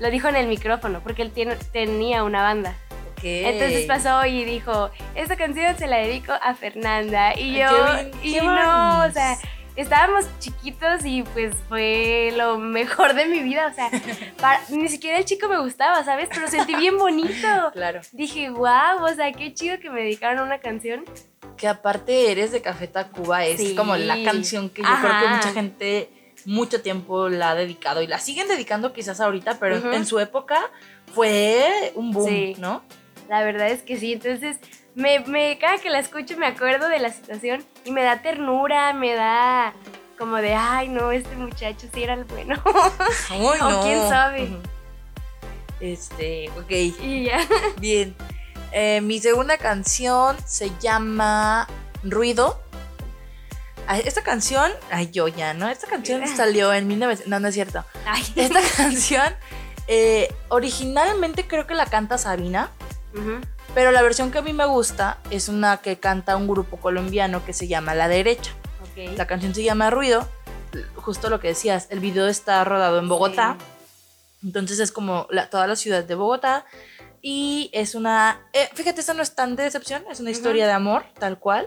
[0.00, 1.00] lo dijo en el micrófono.
[1.02, 2.76] Porque él tiene- tenía una banda.
[3.12, 3.20] Ok.
[3.24, 7.34] Entonces pasó y dijo, esta canción se la dedico a Fernanda.
[7.38, 9.38] Y Ay, yo, qué bien, y qué no, o sea,
[9.74, 13.68] estábamos chiquitos y pues fue lo mejor de mi vida.
[13.68, 13.88] O sea,
[14.40, 16.28] para- ni siquiera el chico me gustaba, ¿sabes?
[16.32, 17.32] Pero sentí bien bonito.
[17.72, 18.02] Claro.
[18.12, 21.04] Dije, wow, o sea, qué chido que me dedicaron a una canción.
[21.56, 23.74] Que aparte eres de Café Tacuba, es Sí.
[23.74, 25.00] como la canción que yo Ajá.
[25.08, 26.10] creo que mucha gente
[26.46, 30.70] mucho tiempo la ha dedicado y la siguen dedicando quizás ahorita, pero en su época
[31.14, 32.54] fue un boom, Sí.
[32.58, 32.82] ¿no?
[33.28, 34.12] La verdad es que sí.
[34.12, 34.56] Entonces,
[34.94, 38.92] me, me, cada que la escucho me acuerdo de la situación y me da ternura,
[38.92, 39.74] me da
[40.16, 42.62] como de, ay, no, este muchacho sí era el bueno.
[43.32, 44.48] O quién sabe.
[45.80, 46.70] Este, ok.
[47.02, 47.40] y ya.
[47.80, 48.14] Bien.
[48.72, 51.66] Eh, mi segunda canción se llama
[52.02, 52.60] Ruido.
[54.04, 55.68] Esta canción, ay, yo ya, ¿no?
[55.68, 57.28] Esta canción salió en 1900.
[57.28, 57.84] No, no es cierto.
[58.06, 58.22] Ay.
[58.36, 59.32] Esta canción,
[59.88, 62.70] eh, originalmente creo que la canta Sabina,
[63.74, 67.44] pero la versión que a mí me gusta es una que canta un grupo colombiano
[67.44, 68.52] que se llama La Derecha.
[69.16, 70.28] La canción se llama Ruido.
[70.96, 73.56] Justo lo que decías, el video está rodado en Bogotá.
[74.42, 76.64] Entonces es como la- toda la ciudad de Bogotá.
[77.22, 78.40] Y es una.
[78.52, 81.66] eh, fíjate, esta no es tan de decepción, es una historia de amor, tal cual.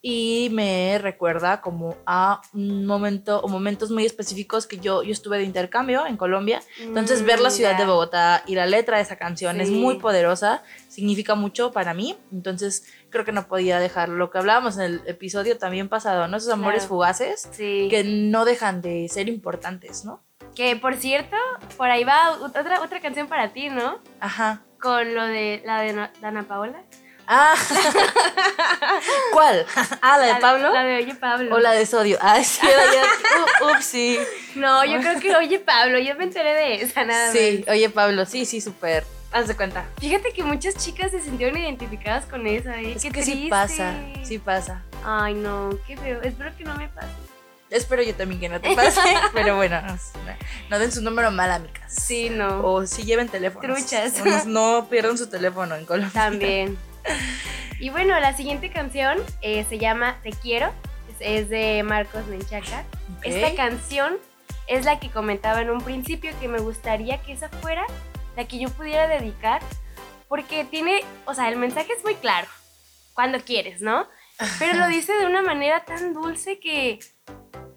[0.00, 5.38] Y me recuerda como a un momento o momentos muy específicos que yo, yo estuve
[5.38, 6.60] de intercambio en Colombia.
[6.80, 7.78] Entonces, Mm, ver la ciudad ya.
[7.78, 9.74] de Bogotá y la letra de esa canción es Sí.
[9.74, 12.16] muy poderosa, significa mucho para mí.
[12.32, 16.36] Entonces, creo que no podía dejar lo que hablábamos en el episodio también pasado, ¿no?
[16.36, 16.88] Esos amores Claro.
[16.90, 17.88] fugaces Sí.
[17.90, 20.22] que no dejan de ser importantes, ¿no?
[20.54, 21.36] Que por cierto,
[21.76, 23.98] por ahí va otra, otra canción para ti, ¿no?
[24.20, 24.62] Ajá.
[24.80, 26.84] Con lo de la de Dana Paola.
[27.30, 27.54] Ah,
[29.32, 29.66] ¿cuál?
[30.00, 30.72] Ah, la de Pablo.
[30.72, 31.54] La de Oye Pablo.
[31.54, 32.16] O la de Sodio.
[32.22, 33.66] Ah, sí, ya.
[33.66, 34.18] Uh, upsi.
[34.54, 37.74] No, yo creo que Oye Pablo, yo me enteré de esa nada Sí, más.
[37.74, 39.04] oye, Pablo, sí, sí, súper.
[39.30, 39.84] Haz de cuenta.
[40.00, 42.94] Fíjate que muchas chicas se sintieron identificadas con esa, ¿eh?
[42.96, 44.82] Es Qué que sí pasa, sí pasa.
[45.04, 46.22] Ay, no, qué feo.
[46.22, 47.08] Espero que no me pase.
[47.68, 49.00] Espero yo también que no te pase,
[49.34, 49.98] pero bueno, no,
[50.70, 51.92] no den su número mal, amigas.
[51.92, 52.64] Sí, no.
[52.64, 53.74] O si lleven teléfono.
[53.74, 54.46] Truchas.
[54.46, 56.10] no pierdan su teléfono en Colombia.
[56.14, 56.78] También.
[57.80, 60.72] Y bueno, la siguiente canción eh, se llama Te Quiero.
[61.20, 62.84] Es, de Marcos Menchaca.
[63.22, 64.18] Esta canción
[64.66, 67.84] es la que comentaba en un principio que me gustaría que esa fuera
[68.36, 69.62] la que yo pudiera dedicar.
[70.28, 72.48] Porque tiene, o sea, el mensaje es muy claro.
[73.14, 74.06] Cuando quieres, ¿no?
[74.58, 76.98] Pero lo dice de una manera tan dulce que,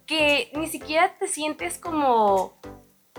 [0.06, 2.60] que ni siquiera te sientes como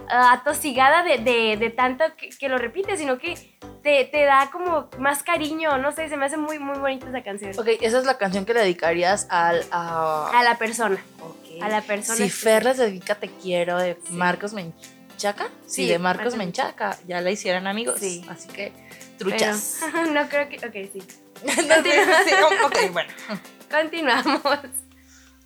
[0.08, 3.34] atosigada de, de- de tanto que, que lo repites, sino que
[3.82, 7.22] te, te da como más cariño, no sé, se me hace muy, muy bonita esa
[7.22, 7.52] canción.
[7.58, 9.64] Ok, esa es la canción que le dedicarías al.
[9.70, 11.62] A, A la persona, Ok.
[11.62, 12.16] a la persona.
[12.16, 15.46] Si que- Fer les dedica Te Quiero de Marcos Menchaca.
[15.66, 16.96] Sí, Sí, de Marcos Marcos Menchaca.
[17.06, 17.98] Ya la hicieron amigos.
[17.98, 18.24] Sí.
[18.28, 18.72] Así que,
[19.18, 19.80] pero- truchas.
[20.12, 21.02] no creo que, ok, sí.
[21.42, 22.30] Sí,
[22.62, 23.10] oh, ok, bueno.
[23.70, 24.40] Continuamos.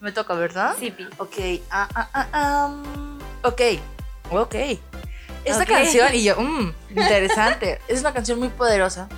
[0.00, 0.76] Me toca, ¿verdad?
[0.78, 1.06] Sí, Pi.
[1.18, 1.36] Ok.
[1.70, 3.60] Ah, ah, ah, ah, ok.
[4.30, 4.54] Ok.
[5.44, 7.80] Esta canción, y yo, mm, interesante.
[7.88, 9.08] es una canción muy poderosa.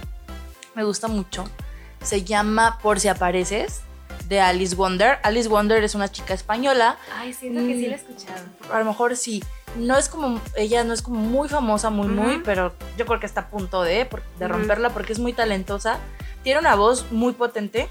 [0.74, 1.44] Me gusta mucho.
[2.02, 3.80] Se llama Por si apareces,
[4.28, 5.18] de Alice Wonder.
[5.22, 6.96] Alice Wonder es una chica española.
[7.16, 7.90] Ay, siento que sí Mm.
[7.90, 8.40] la he escuchado.
[8.72, 9.42] A lo mejor sí.
[9.76, 13.26] No es como, ella no es como muy famosa, muy, muy, pero yo creo que
[13.26, 15.98] está a punto de, de romperla porque es muy talentosa.
[16.42, 17.90] Tiene una voz muy potente,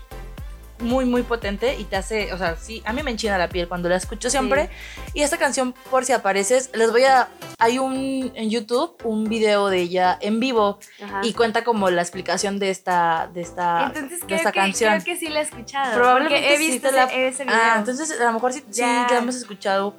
[0.80, 3.68] muy, muy potente y te hace, o sea, sí, a mí me enchina la piel
[3.68, 4.70] cuando la escucho siempre.
[5.13, 9.70] Y esta canción, por si apareces, les voy a, hay un, en YouTube, un video
[9.70, 11.22] de ella en vivo Ajá.
[11.24, 14.94] y cuenta como la explicación de esta, de esta, Entonces de creo esta que, canción.
[15.02, 15.96] creo que sí la he escuchado.
[15.96, 17.58] Probablemente he visto la- ese, ese video.
[17.60, 19.96] Ah, entonces a lo mejor sí, sí la hemos escuchado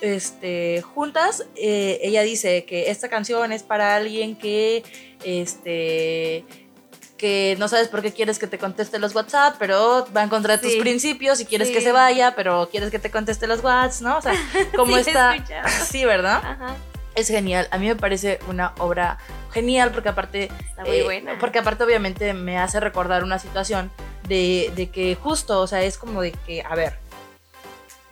[0.00, 4.82] este, juntas, eh, ella dice que esta canción es para alguien que,
[5.24, 6.44] este,
[7.18, 10.56] que no sabes por qué quieres que te conteste los WhatsApp, pero va en contra
[10.56, 11.74] de tus principios y quieres Sí.
[11.74, 14.16] que se vaya, pero quieres que te conteste los WhatsApp, ¿no?
[14.16, 14.32] O sea,
[14.76, 15.36] como Sí, está...
[15.84, 16.40] Sí, ¿verdad?
[16.42, 16.76] Ajá.
[17.14, 17.68] Es genial.
[17.72, 19.18] A mí me parece una obra
[19.52, 20.50] genial porque aparte...
[20.70, 21.38] Está muy eh, buena.
[21.38, 23.90] Porque aparte obviamente me hace recordar una situación
[24.28, 26.94] de, de que justo, o sea, es como de que, a ver,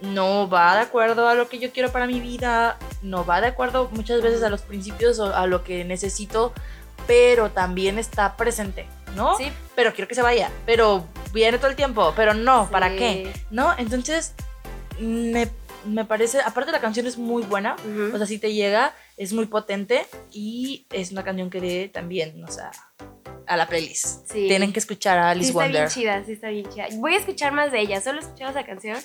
[0.01, 3.47] no va de acuerdo a lo que yo quiero para mi vida, no va de
[3.49, 6.53] acuerdo muchas veces a los principios o a lo que necesito,
[7.07, 9.37] pero también está presente, ¿no?
[9.37, 9.51] Sí.
[9.75, 13.33] Pero quiero que se vaya, pero viene todo el tiempo, pero no, ¿para qué?
[13.51, 13.75] ¿No?
[13.77, 14.35] Entonces,
[15.01, 15.49] me,
[15.85, 18.15] me parece, aparte la canción es muy buena, Ujú.
[18.15, 22.43] o sea, sí te llega, es muy potente y es una canción que de también,
[22.45, 22.71] o sea,
[23.47, 24.31] a la playlist.
[24.31, 24.47] Sí.
[24.49, 25.89] Tienen que escuchar a Alice sí está bien Wonder.
[25.93, 26.87] chida, sí está bien chida.
[26.95, 28.99] Voy a escuchar más de ella, solo he escuchado esa canción.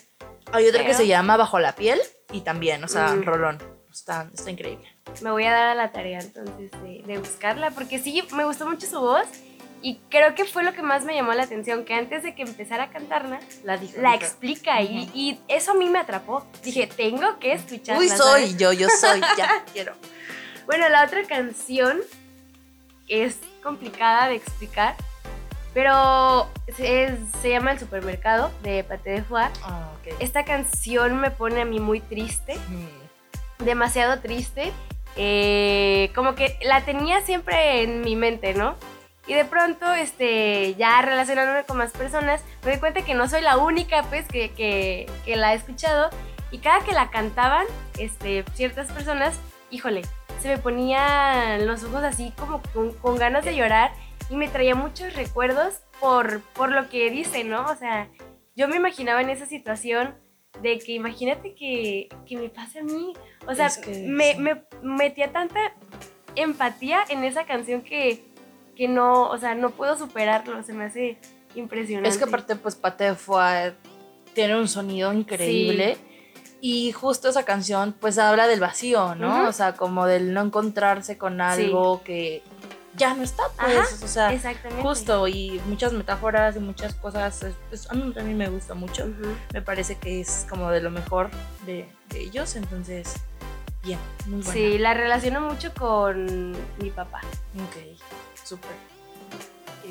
[0.52, 2.00] Hay otra que se llama Bajo la piel
[2.34, 3.24] y también, o sea, Mm.
[3.24, 3.60] rolón.
[3.92, 4.88] Está, está increíble.
[5.22, 8.66] Me voy a dar a la tarea entonces de, de buscarla, porque sí, me gustó
[8.66, 9.26] mucho su voz
[9.82, 12.44] y creo que fue lo que más me llamó la atención, que antes de que
[12.44, 14.00] empezara a cantarla, La dijo.
[14.02, 14.24] la dijo.
[14.26, 16.46] explica y, y eso a mí me atrapó.
[16.64, 18.00] Dije, tengo que escucharla.
[18.00, 18.50] Uy, ¿sabes?
[18.52, 19.94] soy yo, yo soy, ya quiero.
[20.66, 22.00] Bueno, la otra canción
[23.08, 24.96] es complicada de explicar,
[39.28, 43.42] Y de pronto, este, ya relacionándome con más personas, me doy cuenta que no soy
[43.42, 46.10] la única, pues, que, que, que la he escuchado.
[46.50, 47.66] Y cada que la cantaban,
[47.98, 50.02] este, ciertas personas, híjole,
[50.42, 53.92] se me ponían los ojos así como con, con ganas de llorar
[54.30, 57.66] y me traía muchos recuerdos por, por lo que dice, ¿no?
[57.66, 58.10] O sea,
[58.56, 60.16] yo me imaginaba en esa situación
[60.62, 63.14] de que imagínate que, que me pase a mí.
[63.48, 64.40] O sea, Es que me, sí.
[64.40, 65.60] me metía tanta
[66.36, 68.24] empatía en esa canción que,
[68.76, 71.18] que no, o sea, no puedo superarlo, se me hace
[71.56, 72.10] impresionante.
[72.10, 73.74] Es que aparte, pues Pate fue,
[74.34, 75.98] tiene un sonido increíble.
[76.64, 79.48] Y justo esa canción, pues habla del vacío, ¿no?
[79.48, 82.44] O sea, como del no encontrarse con algo que
[82.96, 83.78] ya no está, pues.
[83.80, 84.84] Ajá, o sea, Exactamente.
[84.84, 85.28] justo.
[85.28, 87.42] Y muchas metáforas y muchas cosas.
[87.42, 89.08] es- es- a mí también me gusta mucho.
[89.54, 91.32] Me parece que es como de lo mejor
[91.66, 92.56] de, de ellos.
[92.56, 93.12] Entonces,
[93.84, 94.54] bien, muy buena.
[94.54, 97.22] Sí, la relaciono mucho con mi papá.
[97.56, 97.98] Ok,
[98.52, 98.72] súper.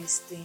[0.05, 0.39] Este.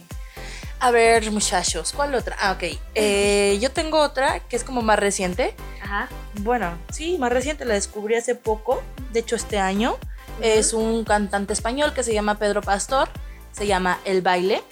[0.80, 2.36] A ver, muchachos, ¿cuál otra?
[2.40, 2.78] Ah, ok.
[2.94, 5.54] Eh, yo tengo otra que es como más reciente.
[5.82, 6.08] Ajá.
[6.40, 9.96] Bueno, sí, más reciente, la descubrí hace poco, de hecho este año.
[10.42, 13.08] Es un cantante español que se llama Pedro Pastor,
[13.52, 14.62] se llama El Baile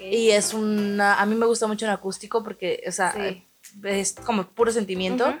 [0.00, 3.46] y es una, a mí me gusta mucho en acústico porque, o sea, Sí.
[3.84, 5.34] es como puro sentimiento.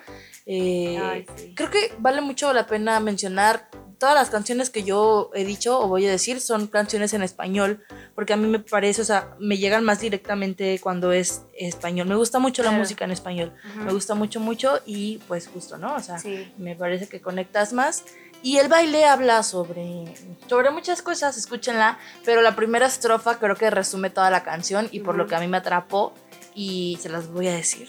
[0.44, 1.54] Eh, Ay, sí.
[1.54, 3.70] Creo que vale mucho la pena mencionar
[4.02, 7.84] todas las canciones que yo he dicho o voy a decir son canciones en español,
[8.16, 12.08] porque a mí me parece, o sea, me llegan más directamente cuando es español.
[12.08, 12.80] Me gusta mucho la Claro.
[12.82, 13.84] música en español, Ujú.
[13.84, 15.94] me gusta mucho, mucho y pues justo, ¿no?
[15.94, 16.52] O sea, Sí.
[16.58, 18.02] me parece que conectas más.
[18.42, 20.12] Y el baile habla sobre,
[20.48, 24.98] sobre muchas cosas, escúchenla, pero la primera estrofa creo que resume toda la canción y
[24.98, 25.28] por lo Ujú.
[25.30, 26.12] que a mí me atrapó
[26.56, 27.88] y se las voy a decir.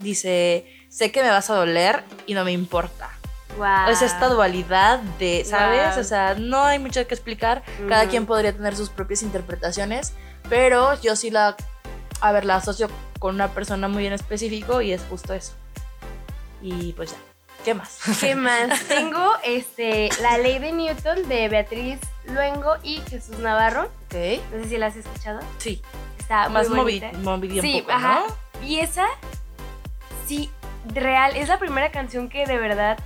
[0.00, 3.11] Dice, sé que me vas a doler y no me importa.
[3.88, 5.90] Es esta dualidad de, ¿sabes?
[5.94, 6.00] Wow.
[6.00, 7.62] O sea, no hay mucho que explicar.
[7.88, 10.12] Cada quien podría tener sus propias interpretaciones,
[10.48, 11.56] pero yo sí la,
[12.20, 15.52] a ver, la asocio con una persona muy en específico y es justo eso.
[16.60, 17.16] Y pues ya,
[17.64, 17.98] ¿qué más?
[18.20, 18.80] ¿Qué más?
[18.88, 23.82] Tengo este, La Ley de Newton de Beatriz Luengo y Jesús Navarro.
[24.06, 25.40] ok, No sé si la has escuchado.
[25.58, 25.82] sí,
[26.18, 27.18] Está más muy movi bonita.
[27.18, 28.22] movidía un Sí, poco, ajá.
[28.60, 28.66] ¿no?
[28.66, 29.06] Y esa,
[30.26, 30.50] sí,
[30.86, 32.96] real, es la primera canción que de verdad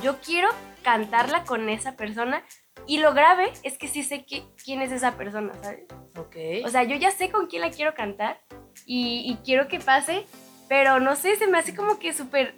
[0.00, 0.48] yo quiero
[0.82, 2.44] cantarla con esa persona.
[2.86, 5.84] Y lo grave es que sí sé que, quién es esa persona, ¿sabes?
[6.16, 6.64] Ok.
[6.64, 8.40] O sea, yo ya sé con quién la quiero cantar
[8.86, 10.26] y, y quiero que pase,
[10.68, 12.56] pero no sé, se me hace como que súper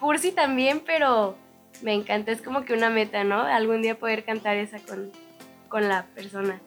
[0.00, 1.36] cursi también, pero
[1.82, 3.40] me encanta, es como que una meta, ¿no?
[3.40, 5.12] Algún día poder cantar esa con,
[5.68, 6.60] con la persona.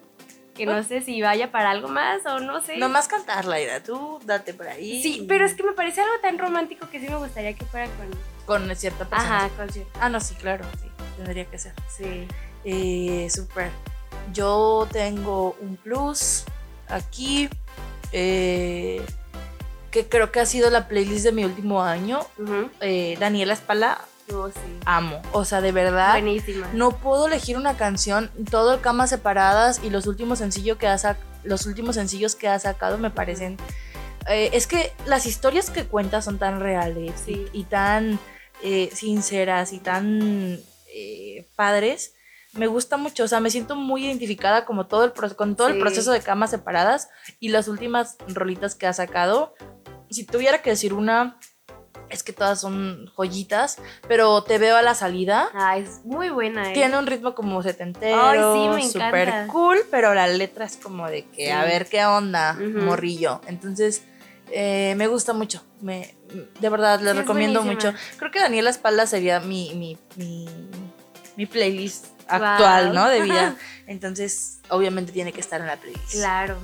[0.56, 2.78] Que no sé si vaya para algo más o no sé.
[2.78, 5.04] Nomás cantar, Laida, tú date por ahí.
[5.04, 7.86] Sí, pero es que me parece algo tan romántico que sí me gustaría que fuera
[7.98, 8.37] con...
[8.48, 9.46] Con cierta persona.
[9.46, 9.92] Ajá, con cierto.
[10.02, 11.74] Ah, no, sí, claro, sí, tendría que ser.
[11.96, 12.28] Sí.
[12.66, 13.70] Eh, súper.
[14.34, 16.46] Yo tengo un plus
[16.90, 17.50] aquí,
[18.12, 19.06] eh,
[19.92, 22.22] que creo que ha sido la playlist de mi último año.
[22.40, 22.70] Ujú.
[22.82, 24.00] Eh, Daniela Espala,
[24.34, 24.60] Oh, sí.
[24.86, 25.22] amo.
[25.32, 26.12] O sea, de verdad.
[26.14, 26.68] Buenísima.
[26.74, 30.98] No puedo elegir una canción, todo el camas separadas y los últimos sencillos que ha
[31.44, 33.56] los últimos sencillos que ha sacado me parecen
[34.28, 37.46] eh, es que las historias que cuenta son tan reales y- Sí.
[37.54, 38.20] y, tan
[38.64, 40.60] eh, sinceras y tan
[40.94, 42.14] eh, padres.
[42.54, 45.78] Me gusta mucho, o sea, me siento muy identificada como todo el con todo el
[45.80, 49.54] proceso de camas separadas y las últimas rolitas que ha sacado.
[50.10, 51.38] Si tuviera que decir una,
[52.10, 53.78] es que todas son joyitas,
[54.08, 55.50] pero te veo a la salida.
[55.54, 56.74] Ah, es muy buena, ¿eh?
[56.74, 59.48] Tiene un ritmo como setentero, Ay, sí, me súper encanta.
[59.52, 61.52] cool, pero la letra es como de que Sí.
[61.52, 62.80] a ver qué onda, Ujú.
[62.80, 63.42] morrillo.
[63.48, 64.04] Entonces,
[64.50, 65.62] eh, me gusta mucho.
[65.82, 66.16] Me,
[66.60, 67.94] de verdad, les Sí, recomiendo mucho.
[68.18, 70.48] Creo que Daniela Espalda sería mi, mi, mi,
[71.36, 72.94] mi playlist actual, Wow.
[72.94, 73.08] ¿no?
[73.10, 73.56] De vida.
[73.88, 76.12] Entonces, obviamente tiene que estar en la playlist.
[76.14, 76.58] Claro.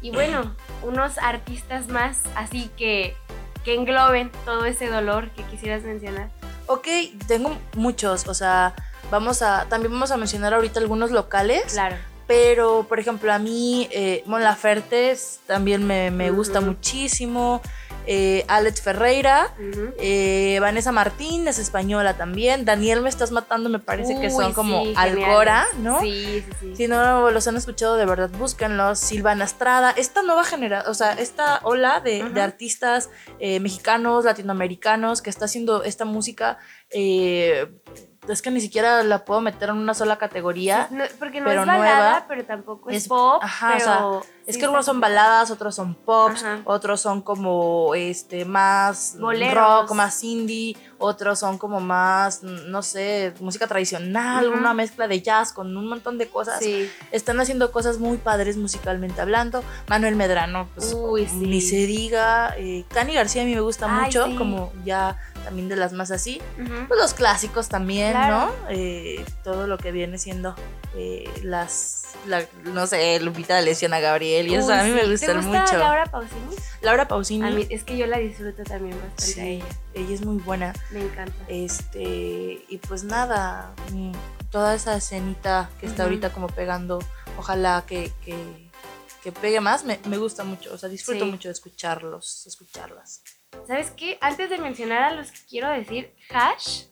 [0.00, 3.16] Y bueno, unos artistas más, así que,
[3.64, 6.30] que engloben todo ese dolor que quisieras mencionar.
[6.66, 6.86] Ok,
[7.28, 8.74] tengo muchos, o sea,
[9.10, 11.72] vamos a, también vamos a mencionar ahorita algunos locales.
[11.72, 11.96] Claro.
[12.26, 17.62] Pero, por ejemplo, a mí, eh, Mon Laferte también me, me gusta muchísimo.
[18.06, 19.52] Eh, Alex Ferreira.
[19.58, 19.92] Ujú.
[19.98, 22.64] eh, Vanessa Martín es española también.
[22.64, 25.64] Daniel Me Estás Matando me parece que son como sí, geniales.
[25.78, 26.00] ¿no?
[26.00, 26.76] Sí, sí, sí.
[26.76, 28.98] Si no los han escuchado, de verdad, búsquenlos.
[28.98, 35.30] Silvana Estrada, esta nueva generación, o sea, esta ola de, artistas eh, mexicanos, latinoamericanos, que
[35.30, 36.58] está haciendo esta música,
[36.90, 37.66] eh,
[38.28, 40.88] es que ni siquiera la puedo meter en una sola categoría.
[40.90, 42.24] No, porque no pero es balada, nueva.
[42.28, 43.40] pero tampoco es, Es- pop.
[43.42, 43.84] ajá, o pero
[44.22, 46.60] sea, Es que algunos son baladas, otros son pops, Ajá.
[46.66, 49.54] otros son como este más Boleros.
[49.88, 55.52] rock, más indie, otros son como más, no sé, música tradicional, una mezcla de jazz
[55.52, 56.60] con un montón de cosas.
[56.60, 56.88] Sí.
[57.10, 59.64] Están haciendo cosas muy padres musicalmente hablando.
[59.88, 61.34] Manuel Medrano, pues Uy, sí.
[61.36, 62.54] ni se diga.
[62.56, 64.36] Eh, Cani García a mí me gusta Ay, mucho, sí.
[64.36, 66.40] como ya también de las más así.
[66.88, 68.46] Pues los clásicos también, Claro.
[68.46, 68.52] ¿no?
[68.70, 70.54] Eh, todo lo que viene siendo
[70.96, 75.06] eh, las, la- no sé, Lupita de Lesión a Gabriel y eso a mí me
[75.08, 75.78] gustan ¿Te gusta mucho.
[75.78, 76.56] Laura Pausini?
[76.82, 79.64] Laura Pausini, A mí, es que yo la disfruto también bastante sí, ella.
[79.94, 80.72] ella es muy buena.
[80.90, 81.34] Me encanta.
[81.48, 84.12] Este, y pues nada, mm,
[84.50, 86.98] toda esa escenita que está ahorita como pegando,
[87.38, 88.36] ojalá que, que,
[89.22, 91.30] que pegue más, me, me gusta mucho, o sea, disfruto Sí.
[91.30, 93.22] mucho de escucharlos, escucharlas.
[93.66, 94.18] ¿Sabes qué?
[94.20, 96.84] Antes de mencionar a los que quiero decir, Hash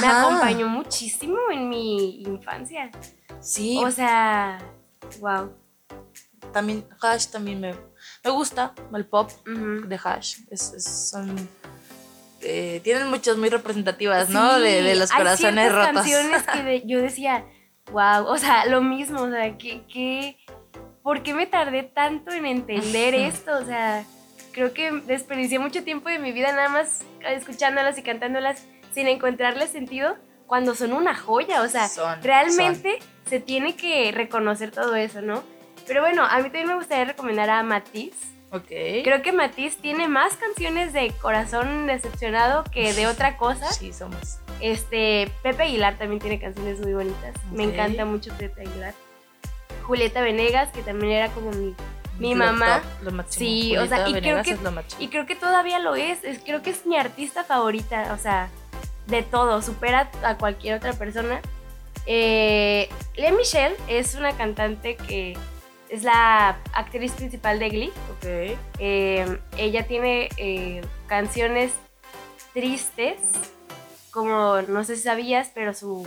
[0.00, 2.90] me acompañó muchísimo en mi infancia.
[3.40, 4.58] Sí, O sea,
[5.20, 5.52] wow.
[6.52, 7.74] También, Hash también me,
[8.24, 11.48] me gusta, el pop de Hash, es, es- son...
[12.40, 14.58] eh, tienen muchas muy representativas, ¿no?
[14.58, 15.92] De, de los corazones Hay rotos.
[15.92, 17.44] canciones que de- yo decía,
[17.92, 20.36] wow, o sea, lo mismo, o sea, que, que,
[21.02, 23.56] ¿por qué me tardé tanto en entender esto?
[23.56, 24.04] O sea,
[24.52, 29.66] creo que desperdicié mucho tiempo de mi vida nada más escuchándolas y cantándolas sin encontrarle
[29.68, 30.16] sentido
[30.46, 35.42] cuando son una joya, o sea, Son, realmente se tiene que reconocer todo eso, ¿no?
[35.86, 38.14] Pero bueno, a mí también me gustaría recomendar a Matiz.
[38.50, 38.66] Ok.
[39.04, 43.70] Creo que Matiz tiene más canciones de corazón decepcionado que de otra cosa.
[43.72, 44.38] Sí, somos.
[44.60, 47.34] Este, Pepe Aguilar también tiene canciones muy bonitas.
[47.50, 48.94] Me encanta mucho Pepe Aguilar.
[49.84, 51.74] Julieta Venegas, que también era como mi,
[52.18, 52.80] mi Lo mamá.
[52.82, 53.38] top, lo máximo.
[53.50, 55.02] Sí, o sea, Julieta y creo que- lo máximo.
[55.02, 56.22] Y creo que todavía lo es.
[56.22, 56.38] es.
[56.44, 58.12] Creo que es mi artista favorita.
[58.12, 58.48] O sea,
[59.06, 59.62] de todo.
[59.62, 61.40] Supera a cualquier otra persona.
[62.06, 65.36] Eh, Lea Michelle es una cantante que
[65.92, 67.92] es la actriz principal de Glee.
[68.12, 68.58] Ok.
[68.78, 71.72] Eh, ella tiene eh, canciones
[72.54, 73.18] tristes,
[74.10, 76.06] como no sé si sabías, pero su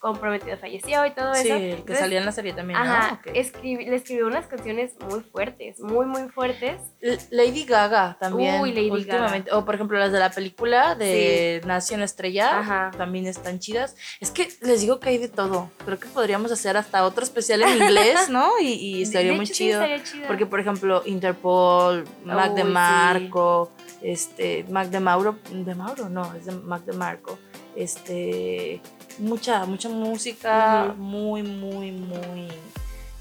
[0.00, 1.54] comprometido falleció y todo Sí, eso.
[1.56, 5.78] el que Entonces, salía en la serie también, Ajá, le escribió unas canciones muy fuertes,
[5.80, 6.80] muy, muy fuertes.
[7.00, 8.60] L- Lady Gaga también.
[8.60, 9.52] Uy, Lady últimamente.
[9.52, 12.58] O por ejemplo las de la película de Nación Estrella.
[12.60, 12.90] Ajá.
[12.96, 13.96] También están chidas.
[14.20, 15.70] Es que les digo que hay de todo.
[15.84, 18.58] Creo que podríamos hacer hasta otro especial en inglés, ¿no?
[18.60, 19.82] Y, y estaría De muy hecho, sí, chido.
[19.82, 20.26] estaría chido.
[20.26, 22.68] Porque, por ejemplo, Interpol, Mac Uy, de sí.
[22.68, 23.70] Marco,
[24.02, 27.38] este, Mac de Mauro, de Mauro, no, es de Mac de Marco.
[27.76, 28.80] Este,
[29.18, 32.48] mucha, mucha música muy, muy, muy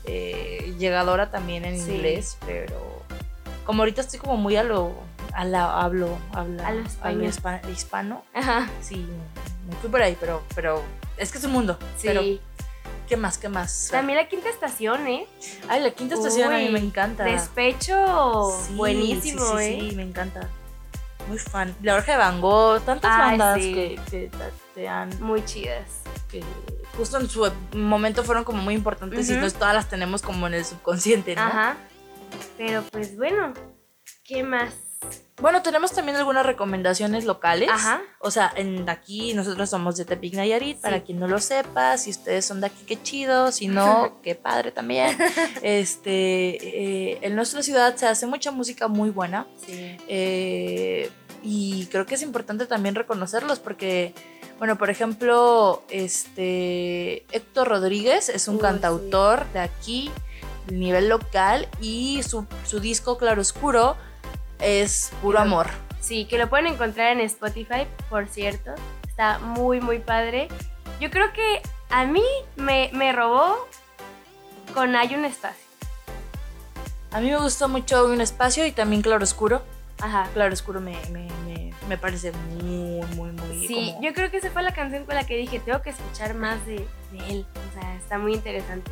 [0.05, 1.91] eh, llegadora también en Sí.
[1.91, 3.01] inglés, pero
[3.65, 4.93] como ahorita estoy como muy a lo,
[5.33, 7.23] a la, hablo, habla- A lo a lo español.
[7.25, 8.69] hispa- hispano, Ajá.
[8.81, 9.05] sí,
[9.67, 10.81] me fui por ahí, pero, pero
[11.17, 11.77] es que es un mundo.
[11.97, 12.07] Sí.
[12.07, 12.21] Pero,
[13.07, 13.87] ¿qué más, qué más?
[13.91, 15.25] También la quinta estación, ¿eh?
[15.69, 17.23] Ay, la quinta estación a mí me encanta.
[17.23, 19.87] Despecho Sí, buenísimo, sí, sí, ¿eh?
[19.89, 20.49] Sí, me encanta.
[21.29, 21.73] Muy fan.
[21.81, 24.29] La Oreja de Van Gogh, tantas Ay, bandas que
[25.19, 26.01] Muy chidas.
[26.29, 26.41] que
[26.97, 30.55] justo en su momento fueron como muy importantes y no todas las tenemos como en
[30.55, 31.41] el subconsciente, ¿no?
[31.43, 31.77] Ajá.
[32.57, 33.53] Pero pues bueno,
[34.23, 34.73] ¿qué más?
[35.41, 37.69] Bueno, tenemos también algunas recomendaciones locales.
[37.71, 38.01] Ajá.
[38.19, 41.03] O sea, en aquí nosotros somos de Tepic Nayarit, para Sí.
[41.07, 44.71] quien no lo sepa, si ustedes son de aquí, qué chido, si no, qué padre
[44.71, 45.17] también.
[45.61, 49.45] Este, eh, en nuestra ciudad se hace mucha música muy buena.
[49.65, 49.97] Sí.
[50.07, 51.11] Eh,
[51.43, 54.13] y creo que es importante también reconocerlos porque,
[54.59, 60.11] bueno, por ejemplo, este Héctor Rodríguez es un Uy, cantautor de aquí,
[60.67, 63.95] de nivel local, y su, su disco Claroscuro
[64.59, 65.67] es puro amor.
[65.99, 68.71] Sí, que lo pueden encontrar en Spotify, por cierto.
[69.07, 70.47] Está muy, muy padre.
[70.99, 72.23] Yo creo que a mí
[72.55, 73.67] me, me robó
[74.73, 75.63] con Hay un espacio.
[77.11, 79.61] A mí me gustó mucho Un Espacio y también Claroscuro.
[80.01, 80.27] Ajá.
[80.33, 81.27] Claroscuro me, me,
[81.87, 83.67] me, parece muy, muy, muy...
[83.67, 85.89] Sí, como- yo creo que esa fue la canción con la que dije, tengo que
[85.91, 86.75] escuchar más de,
[87.11, 87.45] de él.
[87.69, 88.91] O sea, está muy interesante.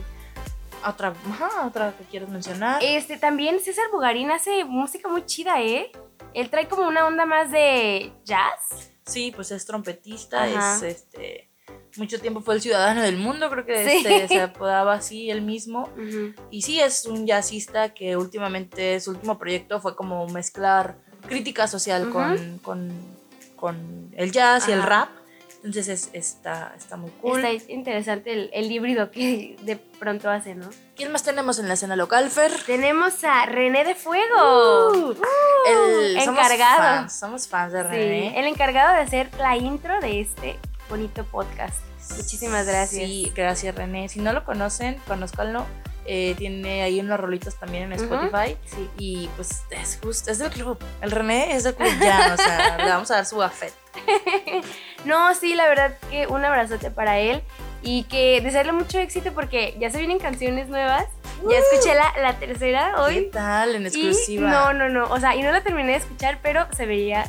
[0.85, 2.81] Otra, ajá, otra que quieras mencionar.
[2.83, 5.91] Este, también César Bugarín hace música muy chida, ¿eh?
[6.33, 8.91] Él trae como una onda más de jazz.
[9.05, 10.77] Sí, pues es trompetista, Ajá.
[10.77, 11.49] es este.
[11.97, 13.97] Mucho tiempo fue el ciudadano del mundo, creo que Sí.
[13.97, 15.89] este, se apodaba así él mismo.
[16.49, 20.97] Y sí, es un jazzista que últimamente su último proyecto fue como mezclar
[21.31, 22.11] crítica social Ujú.
[22.13, 22.91] con, con,
[23.55, 24.87] con el jazz y el Ajá.
[24.89, 25.09] rap.
[25.63, 27.45] Entonces es- está, está muy cool.
[27.45, 30.67] Está interesante el, el híbrido que de pronto hace, ¿no?
[30.95, 32.51] ¿Quién más tenemos en la escena local, Fer?
[32.65, 35.13] Tenemos a René de Fuego.
[35.67, 36.77] el, somos encargado.
[36.79, 38.39] fans, somos fans de Sí, René.
[38.39, 40.57] el encargado de hacer la intro de este
[40.89, 41.77] bonito podcast.
[42.17, 43.03] Muchísimas gracias.
[43.07, 44.09] Sí, gracias René.
[44.09, 45.65] Si no lo conocen, conozcanlo.
[46.13, 47.93] Eh, tiene ahí unas rolitas también en.
[47.93, 48.57] Spotify.
[48.65, 48.89] Sí.
[48.97, 50.77] Y pues es justo, es del club.
[50.99, 53.73] El René es del club ya, o sea, le vamos a dar su afet.
[55.05, 57.41] No, sí, la verdad que un abrazote para él
[57.81, 61.05] y que desearle mucho éxito porque ya se vienen canciones nuevas.
[61.49, 63.29] Ya escuché la, la tercera ¿Qué hoy.
[63.31, 63.73] tal?
[63.75, 64.47] En Y exclusiva.
[64.51, 65.05] no, no, no.
[65.05, 67.25] O sea, y no la terminé de escuchar, pero se veía,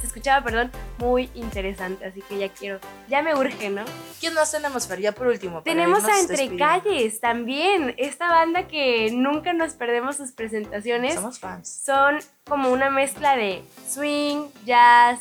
[0.00, 2.04] se escuchaba, perdón, muy interesante.
[2.04, 3.84] Así que ya quiero, ya me urge, ¿no?
[4.18, 5.00] ¿Quién más tenemos, Fer?
[5.00, 5.62] Ya por último.
[5.62, 6.56] Tenemos a Entre.
[6.56, 11.14] Calles también, esta banda que nunca nos perdemos sus presentaciones.
[11.14, 11.82] Somos fans.
[11.84, 15.20] Son como una mezcla de swing, jazz,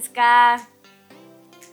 [0.00, 0.68] ska.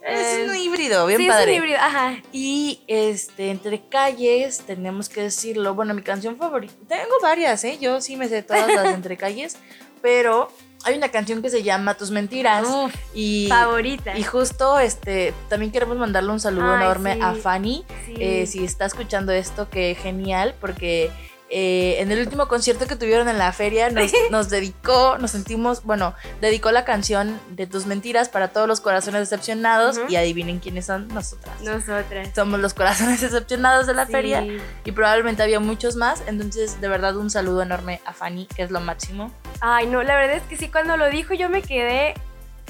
[0.01, 1.53] Es eh, un híbrido, bien sí, padre.
[1.53, 2.15] Es un híbrido, ajá.
[2.31, 5.75] Y este, entre calles, tenemos que decirlo.
[5.75, 6.73] Bueno, mi canción favorita.
[6.87, 7.77] Tengo varias, ¿eh?
[7.79, 9.57] Yo sí me sé todas las de entre calles.
[10.01, 10.49] Pero
[10.83, 12.65] hay una canción que se llama Tus Mentiras.
[12.67, 14.17] Uf, y, favorita.
[14.17, 17.19] y justo este, también queremos mandarle un saludo Ay, enorme sí.
[17.21, 17.85] a Fanny.
[18.05, 18.13] Sí.
[18.19, 21.11] Eh, si está escuchando esto, que genial, porque
[21.49, 25.83] eh, en el último concierto que tuvieron en la feria nos, nos dedicó, nos sentimos,
[25.83, 30.85] bueno, dedicó la canción de tus mentiras para todos los corazones decepcionados y adivinen quiénes
[30.85, 31.61] son nosotras.
[31.61, 32.29] Nosotras.
[32.35, 34.11] Somos los corazones decepcionados de la Sí.
[34.11, 34.45] feria
[34.83, 38.71] y probablemente había muchos más, entonces de verdad un saludo enorme a Fanny, que es
[38.71, 39.31] lo máximo.
[39.61, 42.13] Ay, no, la verdad es que sí, cuando lo dijo yo me quedé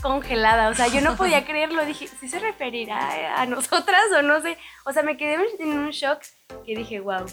[0.01, 0.69] congelada.
[0.69, 1.85] O sea, yo no podía creerlo.
[1.85, 4.57] Dije, ¿sí se referirá a nosotras o no sé?
[4.85, 6.21] O sea, me quedé en un shock
[6.65, 7.25] que dije, wow.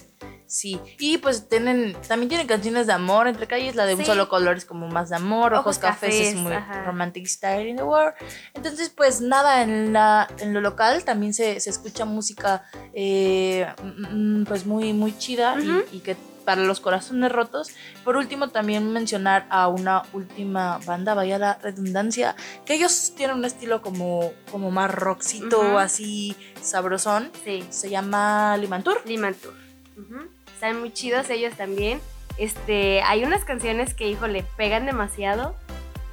[0.46, 4.28] Sí, y pues tienen, también tienen canciones de amor entre calles, la de un solo
[4.28, 6.84] color es como más de amor, ojos, Ojos cafés, es muy ajá.
[6.84, 8.14] romantic style in the world.
[8.52, 14.40] Entonces, pues nada, en, la, en lo local también se, se escucha música eh, mm,
[14.40, 15.56] mm, pues muy, muy chida
[15.90, 16.14] y, que
[16.44, 17.70] para los corazones rotos.
[18.04, 23.44] Por último, también mencionar a una última banda, vaya la redundancia, que ellos tienen un
[23.44, 25.78] estilo como, como más rockcito, Ujú.
[25.78, 27.30] así sabrosón.
[27.44, 27.64] Sí.
[27.70, 29.00] Se llama Limantur.
[29.04, 29.54] Limantur.
[29.96, 30.28] Ujú.
[30.54, 32.00] Están muy chidos ellos también.
[32.36, 35.54] Este, hay unas canciones que, híjole, pegan demasiado.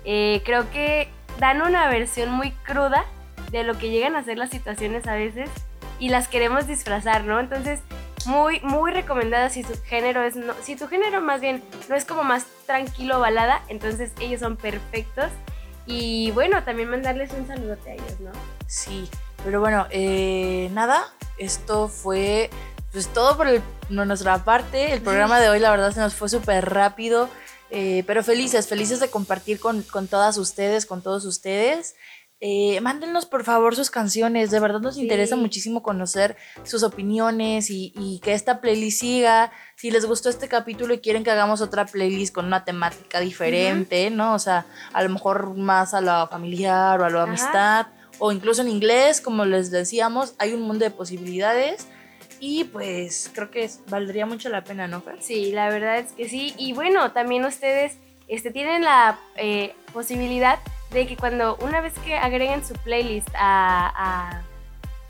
[0.05, 1.09] Eh, creo que
[1.39, 3.05] dan una versión muy cruda
[3.51, 5.49] de lo que llegan a ser las situaciones a veces
[5.99, 7.39] y las queremos disfrazar, ¿no?
[7.39, 7.79] Entonces,
[8.25, 12.05] muy, muy recomendada si su género es, no, si tu género más bien no es
[12.05, 15.27] como más tranquilo balada, entonces ellos son perfectos.
[15.87, 18.31] Y bueno, también mandarles un saludote a ellos, ¿no?
[18.67, 19.09] Sí,
[19.43, 21.03] pero bueno, eh, nada,
[21.37, 22.49] esto fue
[22.91, 24.93] pues todo por el- nuestra parte.
[24.93, 27.29] El programa de hoy la verdad se nos fue súper rápido,
[27.69, 31.95] eh, pero felices, felices de compartir con, con todas ustedes, con todos ustedes.
[32.43, 35.03] Eh, mándenos por favor sus canciones, de verdad nos Sí.
[35.03, 39.51] interesa muchísimo conocer sus opiniones y, y que esta playlist siga.
[39.75, 44.09] Si les gustó este capítulo y quieren que hagamos otra playlist con una temática diferente,
[44.09, 44.33] ¿no?
[44.33, 47.29] O sea, a lo mejor más a lo familiar o a lo Ajá.
[47.29, 47.87] amistad,
[48.17, 51.87] o incluso en inglés, como les decíamos, hay un mundo de posibilidades.
[52.39, 55.21] Y pues creo que valdría mucho la pena, ¿no, Fer?
[55.21, 56.55] Sí, la verdad es que sí.
[56.57, 60.57] Y bueno, también ustedes este, tienen la eh, posibilidad
[60.91, 64.41] de que cuando una vez que agreguen su playlist a, a-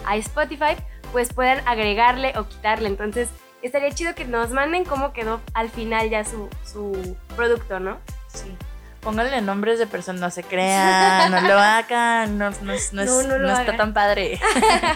[0.05, 0.75] a Spotify,
[1.11, 2.87] pues puedan agregarle o quitarle.
[2.87, 3.29] Entonces,
[3.61, 7.97] estaría chido que nos manden cómo quedó al final ya su, su producto, ¿no?
[8.27, 8.55] Sí.
[9.01, 13.61] Pónganle nombres de personas, no se crean, no lo hagan, no, no no es- está
[13.61, 13.77] hagan.
[13.77, 14.39] tan padre.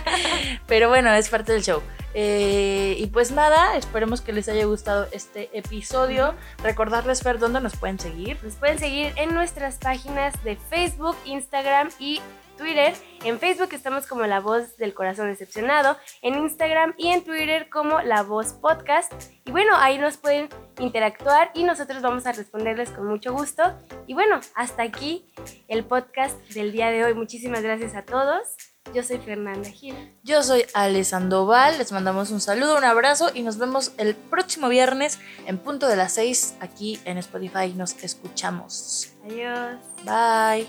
[0.67, 1.81] Pero bueno, es parte del show.
[2.17, 6.33] Eh, y pues nada, esperemos que les haya gustado este episodio.
[6.63, 8.41] Recordarles, Fer, dónde nos pueden seguir.
[8.41, 12.21] Nos pueden seguir en nuestras páginas de Facebook, Instagram y
[12.57, 12.93] Twitter.
[13.25, 18.01] En Facebook estamos como La Voz del Corazón Decepcionado, en Instagram y en Twitter como
[18.01, 19.11] La Voz Podcast.
[19.43, 20.47] Y bueno, ahí nos pueden
[20.79, 23.77] interactuar y nosotros vamos a responderles con mucho gusto.
[24.07, 25.25] Y bueno, hasta aquí
[25.67, 27.13] el podcast del día de hoy.
[27.13, 28.74] Muchísimas gracias a todos.
[28.93, 29.95] Yo soy Fernanda Gil.
[30.23, 34.69] Yo soy Ale Sandoval, les mandamos un saludo, un abrazo y nos vemos el próximo
[34.69, 37.73] viernes en punto de las 6 aquí en Spotify.
[37.75, 39.09] Nos escuchamos.
[39.25, 39.77] Adiós.
[40.03, 40.67] Bye.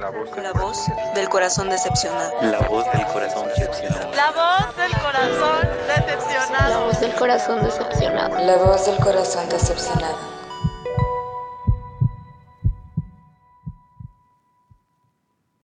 [0.00, 2.32] La voz, La voz del corazón decepcionado.
[2.42, 4.14] la voz del corazón decepcionado.
[4.14, 6.86] La voz del corazón La decepcionado.
[6.86, 8.38] voz del corazón decepcionado.
[8.38, 10.41] La voz del corazón decepcionado.